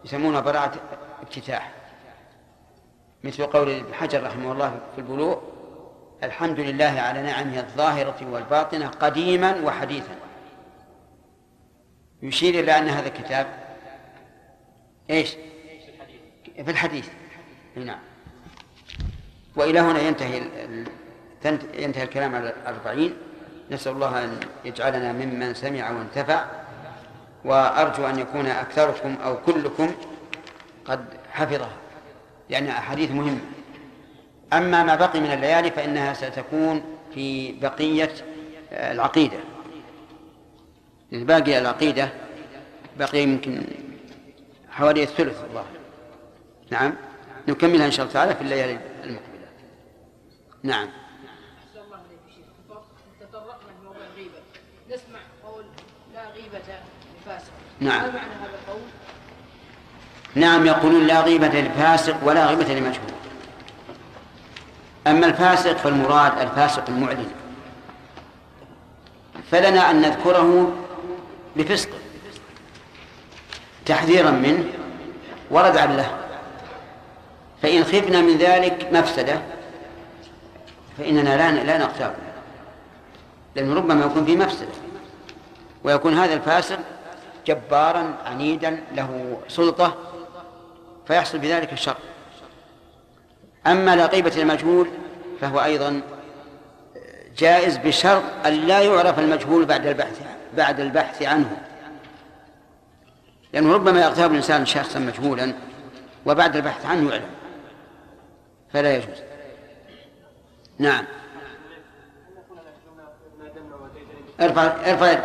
يسمونه 0.05 0.39
براعة 0.39 0.73
افتتاح. 1.23 1.71
مثل 3.23 3.45
قول 3.45 3.69
ابن 3.69 3.93
حجر 3.93 4.23
رحمه 4.23 4.51
الله 4.51 4.79
في 4.95 5.01
البلوغ 5.01 5.37
الحمد 6.23 6.59
لله 6.59 6.85
على 6.85 7.21
نعمه 7.21 7.59
الظاهرة 7.59 8.31
والباطنة 8.31 8.87
قديما 8.87 9.61
وحديثا. 9.63 10.15
يشير 12.21 12.59
إلى 12.59 12.77
أن 12.77 12.87
هذا 12.87 13.07
الكتاب 13.07 13.47
إيش؟ 15.09 15.35
في 16.65 16.71
الحديث. 16.71 17.09
نعم. 17.75 17.99
وإلى 19.55 19.79
هنا 19.79 19.99
ينتهي 19.99 20.41
ينتهي 21.73 22.03
الكلام 22.03 22.35
على 22.35 22.49
الأربعين. 22.49 23.13
نسأل 23.71 23.91
الله 23.91 24.23
أن 24.23 24.39
يجعلنا 24.65 25.11
ممن 25.11 25.53
سمع 25.53 25.91
وانتفع. 25.91 26.45
وأرجو 27.45 28.05
أن 28.05 28.19
يكون 28.19 28.45
أكثركم 28.45 29.15
أو 29.23 29.37
كلكم 29.41 29.91
قد 30.85 31.05
حفظها. 31.31 31.77
لأنها 32.49 32.77
أحاديث 32.77 33.11
مهمة. 33.11 33.39
أما 34.53 34.83
ما 34.83 34.95
بقي 34.95 35.19
من 35.19 35.31
الليالي 35.31 35.71
فإنها 35.71 36.13
ستكون 36.13 36.81
في 37.13 37.51
بقية 37.51 38.11
العقيدة. 38.71 39.37
باقي 41.11 41.59
العقيدة 41.59 42.09
بقي 42.99 43.19
يمكن 43.19 43.63
حوالي 44.71 45.03
الثلث 45.03 45.43
الله 45.49 45.65
نعم؟ 46.69 46.93
نكملها 47.47 47.85
إن 47.85 47.91
شاء 47.91 48.03
الله 48.05 48.13
تعالى 48.13 48.35
في 48.35 48.41
الليالي 48.41 48.79
المقبلة. 49.03 49.47
نعم. 50.63 50.89
نسمع 54.89 55.19
قول 55.43 55.65
لا 56.13 56.29
غيبة 56.29 56.59
لفاسق 57.21 57.51
نعم. 57.79 58.01
ما 58.01 58.11
معنى 58.11 58.33
هذا 58.33 58.55
القول؟ 58.61 58.81
نعم 60.35 60.65
يقولون 60.65 61.07
لا 61.07 61.21
غيبة 61.21 61.47
للفاسق 61.47 62.17
ولا 62.23 62.45
غيبة 62.45 62.73
لمجهول 62.73 63.16
أما 65.11 65.25
الفاسق 65.25 65.77
فالمراد 65.77 66.39
الفاسق 66.39 66.83
المعلن. 66.89 67.31
فلنا 69.51 69.91
أن 69.91 70.01
نذكره 70.01 70.73
بفسقه 71.55 71.97
تحذيرا 73.85 74.31
منه 74.31 74.63
وردعا 75.51 75.85
له 75.85 76.17
فإن 77.61 77.83
خفنا 77.83 78.21
من 78.21 78.37
ذلك 78.37 78.87
مفسدة 78.91 79.41
فإننا 80.97 81.37
لا 81.37 81.63
لا 81.63 81.77
نغتاب. 81.77 82.15
لأنه 83.55 83.75
ربما 83.75 84.05
يكون 84.05 84.25
في 84.25 84.35
مفسدة 84.35 84.73
ويكون 85.83 86.13
هذا 86.13 86.33
الفاسق 86.33 86.79
جبارا 87.47 88.13
عنيدا 88.25 88.83
له 88.95 89.37
سلطة 89.47 89.95
فيحصل 91.07 91.37
بذلك 91.37 91.73
الشر. 91.73 91.95
أما 93.67 93.95
لقيبة 93.95 94.41
المجهول 94.41 94.87
فهو 95.41 95.63
أيضا 95.63 96.01
جائز 97.37 97.77
بشرط 97.77 98.23
أن 98.45 98.53
لا 98.53 98.81
يعرف 98.81 99.19
المجهول 99.19 99.65
بعد 99.65 99.87
البحث 99.87 100.21
بعد 100.57 100.79
البحث 100.79 101.21
عنه. 101.21 101.57
لأنه 103.53 103.73
ربما 103.73 104.01
يغتاب 104.01 104.31
الإنسان 104.31 104.65
شخصا 104.65 104.99
مجهولا 104.99 105.53
وبعد 106.25 106.55
البحث 106.55 106.85
عنه 106.85 107.09
يعلم. 107.09 107.29
فلا 108.73 108.95
يجوز. 108.95 109.17
نعم. 110.79 111.05
ارفع 114.41 114.61
ارفع 114.61 115.19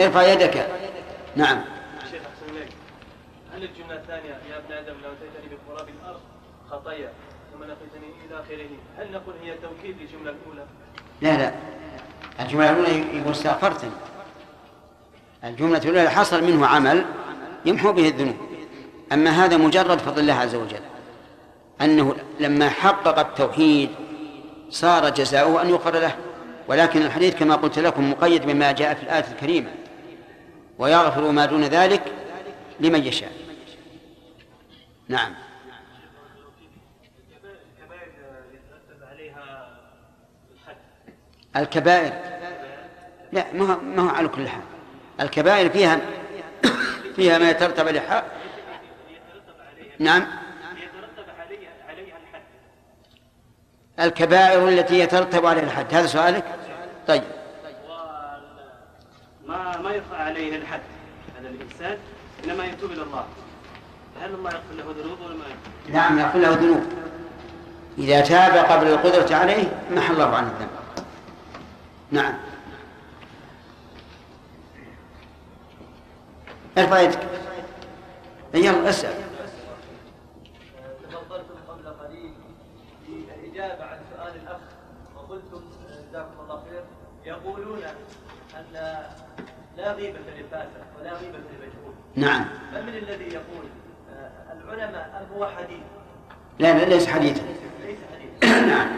ارفع 0.00 0.22
يدك. 0.22 0.66
نعم. 1.36 1.60
شيخ 2.10 2.22
أحسن 2.22 2.56
إليك. 2.56 2.68
هل 3.54 3.64
الجمله 3.64 3.96
الثانية 3.96 4.30
يا 4.50 4.58
ابن 4.58 4.72
آدم 4.72 4.94
لو 5.04 5.10
أتيتني 5.12 5.56
بقراب 5.56 5.88
الأرض 5.88 6.20
خطايا 6.70 7.12
هل 8.98 9.12
نقول 9.12 9.34
هي 9.42 9.54
توكيد 9.54 9.96
للجملة 10.00 10.30
الأولى؟ 10.30 10.66
لا 11.20 11.36
لا. 11.36 11.54
الجملة 12.40 12.70
الأولى 12.70 13.18
يقول 13.18 13.32
استغفرتني 13.32 13.90
الجملة 15.44 15.78
الأولى 15.78 16.10
حصل 16.10 16.44
منه 16.44 16.66
عمل 16.66 17.04
يمحو 17.64 17.92
به 17.92 18.08
الذنوب. 18.08 18.36
أما 19.12 19.30
هذا 19.30 19.56
مجرد 19.56 19.98
فضل 19.98 20.20
الله 20.20 20.34
عز 20.34 20.54
وجل. 20.54 20.80
أنه 21.80 22.16
لما 22.40 22.68
حقق 22.68 23.18
التوحيد 23.18 23.90
صار 24.70 25.08
جزاؤه 25.08 25.62
أن 25.62 25.68
يغفر 25.68 25.98
له. 25.98 26.16
ولكن 26.68 27.02
الحديث 27.02 27.36
كما 27.36 27.54
قلت 27.54 27.78
لكم 27.78 28.10
مقيد 28.10 28.46
بما 28.46 28.72
جاء 28.72 28.94
في 28.94 29.02
الآية 29.02 29.24
الكريمة. 29.32 29.70
ويغفر 30.78 31.30
ما 31.30 31.46
دون 31.46 31.64
ذلك 31.64 32.02
لمن 32.80 33.04
يشاء. 33.04 33.32
نعم 35.08 35.34
الكبائر 37.82 38.12
يترتب 38.52 39.04
عليها 39.10 39.78
الحد 40.54 40.76
الكبائر. 41.56 42.12
لا 43.32 43.44
ما 43.52 43.74
هو 43.74 43.80
ما 43.80 44.02
هو 44.02 44.08
على 44.08 44.28
كل 44.28 44.48
حال. 44.48 44.62
الكبائر 45.20 45.70
فيها 45.70 46.00
فيها 47.16 47.38
ما 47.38 47.50
يترتب 47.50 47.88
عليها 47.88 48.24
نعم. 49.98 50.26
الكبائر 54.00 54.68
التي 54.68 54.98
يترتب 54.98 55.46
عليها 55.46 55.64
الحد. 55.64 55.94
هذا 55.94 56.06
سؤالك؟ 56.06 56.44
طيب. 57.08 57.22
ما 59.46 59.78
ما 59.78 59.90
يرفع 59.90 60.16
عليه 60.16 60.56
الحد. 60.56 60.80
هذا 61.38 61.48
الإنسان 61.48 61.98
إنما 62.44 62.64
يتوب 62.64 62.90
إلى 62.90 63.02
الله. 63.02 63.24
هل 64.22 64.34
الله 64.34 64.50
يغفر 64.50 64.74
له 64.76 65.02
ذنوبه 65.02 65.24
ولا 65.24 65.34
ما 65.34 65.44
يغفر؟ 65.44 65.92
نعم 65.92 66.18
يغفر 66.18 66.38
له 66.38 66.50
ذنوب. 66.50 66.82
إذا 67.98 68.20
تاب 68.20 68.64
قبل 68.64 68.86
القدرة 68.86 69.36
عليه 69.36 69.64
محى 69.90 70.12
الله 70.12 70.36
عنه 70.36 70.48
الذنب. 70.48 70.81
نعم. 72.12 72.34
ارفع 76.78 77.00
يدك 77.00 77.18
يلا 78.54 78.88
اسأل. 78.88 79.14
تفضلتم 81.10 81.54
قبل 81.68 81.88
قليل 81.88 82.34
في 83.06 83.12
الإجابة 83.12 83.84
عن 83.84 83.98
سؤال 84.16 84.32
الأخ 84.42 84.60
وقلتم 85.16 85.62
جزاكم 86.10 86.30
الله 86.42 86.62
خير 86.70 86.82
يقولون 87.24 87.78
أن 88.56 88.64
لا 89.76 89.92
غيبة 89.92 90.18
للفاسق 90.36 90.84
ولا 91.00 91.12
غيبة 91.12 91.38
للمجهول. 91.38 91.94
نعم. 92.16 92.44
من 92.74 92.86
من 92.86 92.94
الذي 92.94 93.24
يقول 93.24 93.66
آه، 94.10 94.52
العلماء 94.52 95.26
أم 95.30 95.36
هو 95.36 95.46
حديث؟ 95.46 95.82
لا 96.58 96.78
لا 96.78 96.84
ليس 96.84 97.06
حديثا. 97.06 97.42
ليس 97.86 97.98
حديث 98.14 98.52
نعم. 98.72 98.88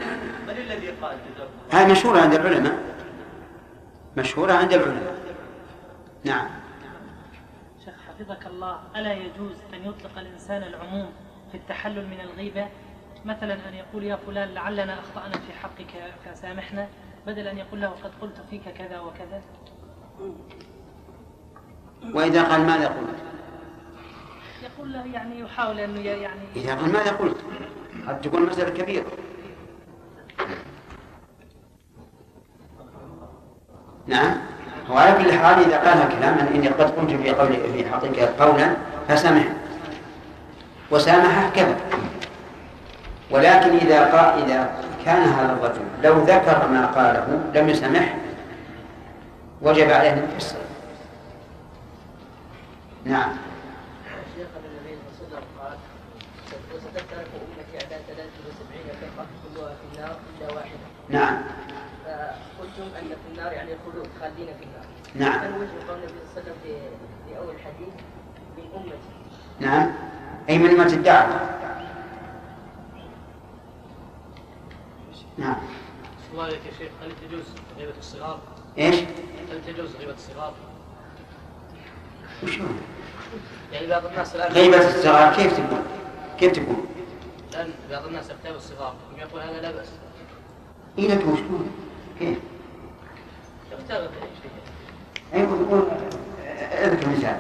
من 0.47 0.51
الذي 0.51 0.91
قال 0.91 1.19
جزاكم 1.35 1.51
الله 1.73 1.83
هذه 1.83 1.93
مشهورة 1.93 2.21
عند 2.21 2.35
العلماء. 2.35 2.95
مشهورة 4.17 4.53
عند 4.53 4.73
العلماء. 4.73 5.15
نعم. 6.25 6.47
شيخ 7.85 7.95
حفظك 8.09 8.47
الله 8.47 8.81
ألا 8.97 9.13
يجوز 9.13 9.57
أن 9.75 9.89
يطلق 9.89 10.19
الإنسان 10.19 10.63
العموم 10.63 11.13
في 11.53 11.57
التحلل 11.57 12.07
من 12.07 12.21
الغيبة؟ 12.21 12.69
مثلا 13.25 13.55
أن 13.55 13.75
يقول 13.75 14.05
يا 14.05 14.17
فلان 14.17 14.49
لعلنا 14.49 14.99
أخطأنا 15.01 15.33
في 15.33 15.53
حقك 15.53 16.13
فسامحنا 16.25 16.89
بدل 17.27 17.47
أن 17.47 17.59
يقول 17.59 17.81
له 17.81 17.89
قد 17.89 18.11
قلت 18.21 18.41
فيك 18.51 18.63
كذا 18.69 19.01
وكذا. 19.01 19.43
وإذا 22.15 22.43
قال 22.43 22.61
ماذا 22.61 22.89
قلت؟ 22.89 23.23
يقول 24.63 24.93
له 24.93 25.07
يعني 25.07 25.41
يحاول 25.41 25.81
أنه 25.81 26.01
يعني 26.01 26.41
إذا 26.57 26.75
قال 26.75 26.93
ماذا 26.93 27.13
قلت؟ 27.13 27.37
قد 28.09 28.21
تكون 28.21 28.43
مسألة 28.43 28.71
كبيرة. 28.71 29.07
نعم. 34.07 34.37
هو 34.91 34.97
على 34.97 35.25
كل 35.25 35.33
حال 35.33 35.65
إذا 35.65 35.79
قالها 35.79 36.09
كلاما 36.19 36.49
إني 36.55 36.69
قد 36.69 36.91
قلت 36.91 37.11
في 37.11 37.31
قول 37.31 37.53
في 37.53 37.91
حقك 37.91 38.19
قولا 38.19 38.77
فسامح 39.09 39.45
وسامحه 40.91 41.51
كذا. 41.57 41.77
ولكن 43.31 43.77
إذا 43.77 44.05
قال 44.05 44.43
إذا 44.43 44.71
كان 45.05 45.23
هذا 45.23 45.53
الرجل 45.53 45.83
لو 46.03 46.25
ذكر 46.25 46.69
ما 46.69 46.87
قاله 46.87 47.41
لم 47.55 47.69
يسامح 47.69 48.15
وجب 49.63 49.91
عليه 49.91 50.11
أن 50.13 50.29
يفسر. 50.37 50.57
نعم 53.05 53.31
شيخ 54.37 54.49
النبي 54.57 54.99
صلى 55.19 55.27
الله 55.27 55.37
عليه 55.37 55.37
وسلم 55.37 55.45
قال 55.61 55.77
وستفترق 56.75 57.29
امتي 57.37 57.87
على 57.87 58.03
73 58.09 58.97
فرقه 59.01 59.27
كلها 59.55 59.75
في 59.75 59.85
النار 59.93 60.17
الا 60.41 60.55
واحدة 60.55 60.87
نعم 61.09 61.43
فقلتم 62.05 62.97
ان 63.01 63.09
في 63.09 63.27
النار 63.33 63.53
يعني 63.53 63.71
الخلود 63.73 64.09
خالدين 64.21 64.47
في 64.47 64.65
النار 64.65 64.85
نعم. 64.85 64.95
كان 64.95 65.03
وجه 65.03 65.03
قول 65.03 65.03
النبي 65.03 65.03
صلى 65.03 65.03
الله 65.03 65.03
عليه 65.03 65.03
وسلم 65.03 65.03
في 65.03 65.04
في 65.04 65.04
اول 65.04 65.04
الحديث 65.04 65.04
من 65.04 65.04
امتي 68.77 68.97
نعم 69.61 69.93
أي 70.49 70.59
من 70.59 70.71
أمة 70.71 70.87
الدعوة 70.87 71.51
نعم 75.39 75.57
الله 76.33 76.45
عليك 76.45 76.61
يا 76.67 76.79
شيخ 76.79 76.91
هل 77.03 77.13
تجوز 77.29 77.45
غيبة 77.79 77.99
الصغار؟ 77.99 78.41
إيش؟ 78.79 78.95
هل 79.51 79.75
تجوز 79.75 79.97
غيبة 79.97 80.15
الصغار؟ 80.15 80.55
وش 82.43 82.59
هو؟ 82.61 82.67
يعني 83.73 83.87
بعض 83.87 84.07
الناس 84.07 84.37
الآن 84.37 84.53
غيبة 84.53 84.89
الصغار 84.89 85.35
كيف 85.35 85.57
تكون؟ 85.57 85.83
كيف 86.39 86.53
تكون؟ 86.53 86.87
الآن 87.51 87.71
بعض 87.91 88.07
الناس 88.07 88.31
يغتاب 88.31 88.57
الصغار 88.57 88.95
يقول 89.19 89.43
هذا 89.43 89.61
لا 89.61 89.71
بأس 89.71 89.89
إيه 90.99 91.09
لك 91.09 91.27
وشلون؟ 91.27 91.71
كيف؟ 92.19 92.39
يغتاب 93.73 94.11
أي 95.35 95.41
شيء 95.41 95.49
أي 95.49 95.67
قول 95.71 95.89
اذكر 96.73 97.09
مثال 97.09 97.37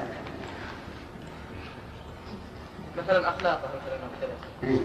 مثلا 2.98 3.28
اخلاقه 3.28 3.58
مثلا 3.68 3.94
أو 3.94 4.08
كذا 4.20 4.70
إيه. 4.70 4.78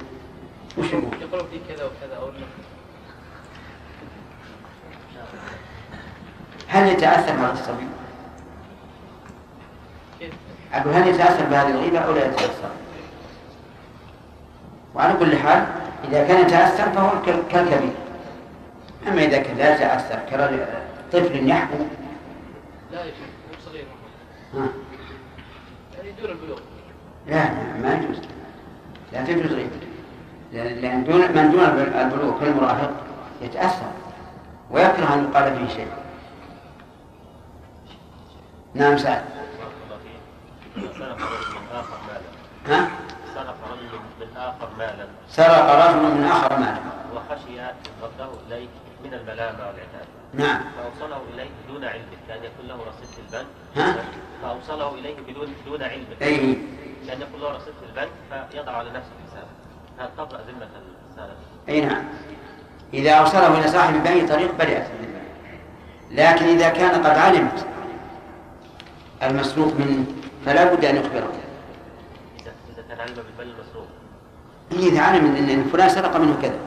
وش 0.77 0.87
يقول؟ 0.93 1.21
يقولون 1.21 1.47
فيه 1.51 1.75
كذا 1.75 1.85
وكذا 1.85 2.15
أو 2.21 2.29
هل 6.67 6.87
يتأثر 6.87 7.37
مع 7.37 7.51
الصبي؟ 7.51 7.87
أقول 10.73 10.93
هل 10.93 11.07
يتأثر 11.07 11.45
بهذه 11.45 11.69
الغيبة 11.69 11.99
أو 11.99 12.11
لا 12.13 12.25
يتأثر؟ 12.25 12.69
وعلى 14.95 15.13
كل 15.19 15.37
حال 15.37 15.65
إذا 16.07 16.27
كان 16.27 16.41
يتأثر 16.47 16.89
فهو 16.91 17.21
كال- 17.25 17.43
كالكبير 17.51 17.91
أما 19.07 19.21
إذا 19.25 19.37
كان 19.41 19.57
لا 19.57 19.75
يتأثر 19.75 20.19
كرجل 20.29 20.65
طفل 21.13 21.49
يحبو 21.49 21.75
لا 22.91 23.05
يا 23.05 23.11
شيخ 23.11 23.29
مو 23.51 23.55
صغير. 23.65 23.85
ها 24.53 24.67
يعني 25.97 26.11
دون 26.11 26.29
البلوغ 26.31 26.59
لا 27.27 27.33
لا 27.33 27.77
ما 27.81 27.93
يجوز. 27.93 28.21
لا 29.13 29.23
تجوز 29.23 29.51
غيبة 29.53 29.79
لأن 30.53 30.75
لأن 30.75 31.03
دون 31.03 31.21
من 31.21 31.51
دون 31.51 31.63
البلوغ 31.63 32.39
كالمراهق 32.39 32.91
يتأثر 33.41 33.91
ويكره 34.71 35.13
أن 35.13 35.29
يقال 35.31 35.57
فيه 35.57 35.73
شيء. 35.75 35.87
نعم 38.73 38.97
سعد. 38.97 39.23
سرق 40.75 41.17
رجل 41.17 41.55
من 41.55 41.67
آخر 41.73 41.97
مالا 42.07 42.29
ها؟ 42.67 42.89
سرق 43.35 43.57
رجل 43.73 43.99
من 44.19 44.37
آخر 44.37 44.69
مالا 44.77 45.07
سرق 45.29 45.87
رجل 45.87 46.15
من 46.15 46.23
آخر 46.23 46.59
ماله. 46.59 46.81
وخشي 47.15 47.59
رده 48.03 48.29
إليه 48.47 48.67
من 49.03 49.13
الملامة 49.13 49.59
والعتاب 49.59 50.07
نعم. 50.33 50.61
فأوصله 50.77 51.21
إليه 51.33 51.49
بدون 51.65 51.85
علمه 51.85 52.17
كأن 52.27 52.43
يكون 52.43 52.67
له 52.67 52.75
رصيد 52.75 53.09
في 53.15 53.19
البنك 53.27 53.47
ها؟ 53.75 53.95
فأوصله 54.41 54.93
إليه 54.93 55.15
بدون 55.27 55.53
دون 55.65 55.83
علمه 55.83 56.05
أي. 56.21 56.37
كأن 57.07 57.21
يكون 57.21 57.41
له 57.41 57.49
رصيد 57.49 57.73
في 57.73 57.85
البنك 57.89 58.09
فيضع 58.51 58.71
على 58.71 58.89
نفسه 58.89 59.11
حسابه 59.27 59.47
هل 59.99 60.09
تبرأ 60.17 60.41
ذمة 60.41 60.67
السالف 61.09 61.37
أي 61.69 61.81
نعم. 61.81 62.03
إذا 62.93 63.11
أوصله 63.11 63.59
إلى 63.59 63.67
صاحب 63.67 64.03
بأي 64.03 64.27
طريق 64.27 64.57
برئت 64.57 64.87
الذمة. 64.99 65.19
لكن 66.11 66.45
إذا 66.45 66.69
كان 66.69 67.03
قد 67.03 67.17
علمت 67.17 67.65
المسروق 69.23 69.73
منه 69.73 70.05
فلا 70.45 70.73
بد 70.73 70.85
أن 70.85 70.95
يخبره. 70.95 71.31
إذا 72.41 72.51
إذا 72.73 72.83
كان 72.89 72.99
علم 72.99 73.15
بالمال 73.15 73.55
المسروق. 73.55 73.87
إذا 74.71 75.01
علم 75.01 75.35
أن 75.35 75.49
أن 75.49 75.63
فلان 75.63 75.89
سرق 75.89 76.17
منه 76.17 76.41
كذا. 76.41 76.59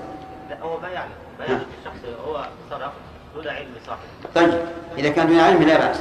لا 0.51 0.61
هو 0.61 0.81
ما 0.81 0.89
يعلم. 0.89 1.11
ما 1.39 1.45
يعلم. 1.45 1.67
الشخص 1.81 2.19
هو 2.27 2.47
سرق 2.71 2.93
دون 3.35 3.49
علم 3.49 3.75
صاحبه 3.87 4.03
طيب 4.35 4.65
إذا 4.99 5.11
كان 5.11 5.27
دون 5.27 5.41
علم 5.41 5.63
لا 5.63 5.79
بأس. 5.79 6.01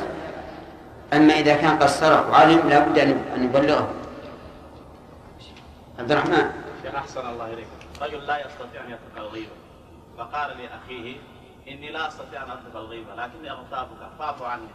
أما 1.14 1.34
إذا 1.34 1.56
كان 1.56 1.80
قد 1.80 1.88
سرق 1.88 2.30
وعلم 2.30 2.70
لا 2.70 2.80
بد 2.80 3.00
أن 3.00 3.26
أن 3.36 3.44
يبلغه. 3.44 3.94
عبد 6.00 6.12
الرحمن. 6.12 6.52
شيخ 6.84 6.96
أحسن 6.96 7.30
الله 7.30 7.54
إليكم 7.54 7.78
رجل 8.02 8.28
لا 8.28 8.46
يستطيع 8.46 8.82
أن 8.82 8.90
يترك 8.90 9.18
الغيبة. 9.18 9.56
فقال 10.18 10.58
لأخيه 10.58 11.18
إني 11.68 11.92
لا 11.92 12.08
أستطيع 12.08 12.44
أن 12.44 12.50
أترك 12.52 12.76
الغيبة 12.76 13.16
لكني 13.16 13.52
أغتابك 13.52 14.02
فاعف 14.20 14.44
عني. 14.44 14.68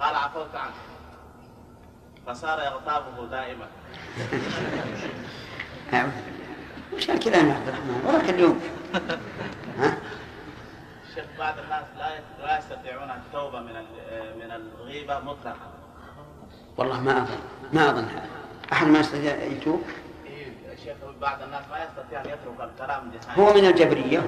قال 0.00 0.14
عفوت 0.14 0.54
عنك. 0.54 0.72
فصار 2.26 2.58
يغتابه 2.60 3.26
دائما. 3.30 3.66
نعم. 5.92 6.08
وش 6.94 7.10
الكلام 7.10 7.48
يا 7.48 7.54
عبد 7.54 7.68
الرحمن. 7.68 8.02
وراك 8.06 8.30
اليوم. 8.30 8.60
ها؟ 9.80 9.98
الشيخ 11.18 11.38
بعض 11.38 11.54
الناس 11.58 11.84
لا 11.98 12.46
لا 12.46 12.58
يستطيعون 12.58 13.10
التوبة 13.10 13.60
من 13.60 13.74
من 14.38 14.50
الغيبة 14.50 15.18
مطلقا. 15.18 15.70
والله 16.76 17.00
ما 17.00 17.22
أظن 17.22 17.38
ما 17.72 17.90
أظن 17.90 18.04
هذا. 18.04 18.26
أحد 18.72 18.86
ما 18.86 18.98
يستطيع 18.98 19.34
يتوب؟ 19.34 19.82
إيه، 20.26 20.52
الشيخ 20.72 20.96
بعض 21.20 21.42
الناس 21.42 21.62
ما 21.70 21.84
يستطيع 21.84 22.20
أن 22.20 22.26
يترك 22.26 22.70
الكلام 22.70 23.10
هو 23.38 23.54
من 23.54 23.64
الجبرية 23.64 24.18
هو. 24.18 24.24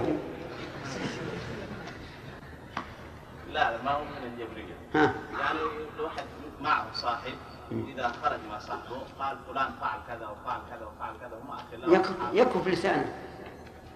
لا 3.52 3.70
لا، 3.70 3.82
ما 3.82 3.90
هو 3.90 4.04
من 4.04 4.32
الجبرية. 4.32 4.74
ها. 4.94 5.14
يعني 5.40 5.58
الواحد 5.96 6.24
معه 6.60 6.86
صاحب 6.94 7.34
إذا 7.72 8.12
خرج 8.22 8.38
مع 8.50 8.58
صاحبه 8.58 9.02
قال 9.18 9.36
فلان 9.48 9.70
فعل 9.80 9.98
كذا 10.08 10.28
وفعل 10.28 10.60
كذا 10.70 10.86
وفعل 10.86 11.12
كذا 11.20 11.38
وما 11.86 11.96
يكف 11.96 12.14
يكف 12.32 12.68
لسانه. 12.68 13.12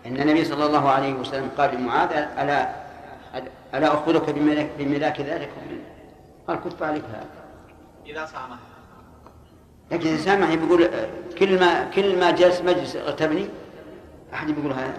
إن 0.07 0.21
النبي 0.21 0.45
صلى 0.45 0.67
الله 0.67 0.91
عليه 0.91 1.15
وسلم 1.15 1.51
قال 1.59 1.75
لمعاذ 1.75 2.13
ألا 2.13 2.84
ألا 3.75 3.95
أخبرك 3.95 4.31
بملاك, 4.31 4.71
بملاك 4.79 5.21
ذلك 5.21 5.51
قال 6.49 6.57
كف 6.61 6.83
عليك 6.83 7.05
هذا. 7.05 7.27
إذا 8.07 8.27
سامح 8.27 8.59
لكن 9.93 10.09
إذا 10.09 10.17
سامح 10.17 10.55
بيقول 10.55 10.83
آه، 10.85 11.09
كل 11.39 11.61
ما 11.61 11.91
كل 11.91 12.21
ما 12.21 12.31
جلس 12.31 12.61
مجلس 12.61 12.97
اغتبني 12.97 13.49
أحد 14.35 14.51
بيقول 14.51 14.73
هذا؟ 14.73 14.99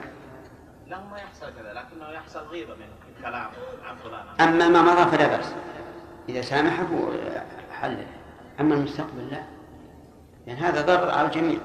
له 0.88 1.04
ما 1.12 1.18
يحصل 1.18 1.46
كذا 1.56 1.74
لكنه 1.74 2.10
يحصل 2.10 2.40
غيبة 2.40 2.76
من 2.76 2.86
الكلام 3.18 3.50
عن 3.84 3.96
فلان. 3.96 4.50
أما 4.50 4.68
ما 4.68 4.82
مضى 4.82 5.18
فلا 5.18 5.28
بأس. 5.28 5.54
إذا 6.30 6.42
سامحه 6.42 6.88
حلل 7.72 8.08
أما 8.60 8.76
المستقبل 8.76 9.30
لا. 9.32 9.44
لأن 10.48 10.58
هذا 10.58 10.82
ضرر 10.82 11.12
على 11.12 11.28
الجميع. 11.28 11.60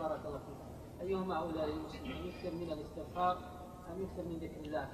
بارك 0.00 0.20
الله 0.26 0.38
فيك. 0.38 1.08
أيهما 1.08 1.38
أولى 1.38 1.66
للمسلم 1.66 2.04
أن 2.04 2.26
يكثر 2.26 2.50
من 2.50 2.72
الاستغفار 2.72 3.38
أم 3.92 4.02
يكثر 4.02 4.28
من 4.28 4.36
ذكر 4.36 4.60
الله؟ 4.64 4.88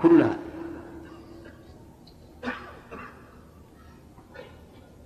كلها. 0.00 0.38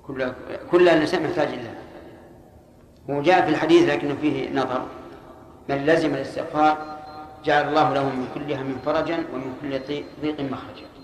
كلها 0.07 0.35
كلها 0.71 0.95
الإنسان 0.95 1.23
محتاج 1.23 1.49
لها 1.49 1.75
وجاء 3.09 3.45
في 3.45 3.49
الحديث 3.49 3.89
لكنه 3.91 4.15
فيه 4.21 4.51
نظر. 4.51 4.87
من 5.69 5.87
لزم 5.87 6.15
الاستغفار 6.15 6.99
جعل 7.45 7.69
الله 7.69 7.95
له 7.95 8.05
من 8.05 8.29
كل 8.35 8.53
هم 8.53 8.77
فرجا 8.85 9.25
ومن 9.33 9.57
كل 9.63 9.81
ضيق 10.23 10.41
مخرجا. 10.41 10.96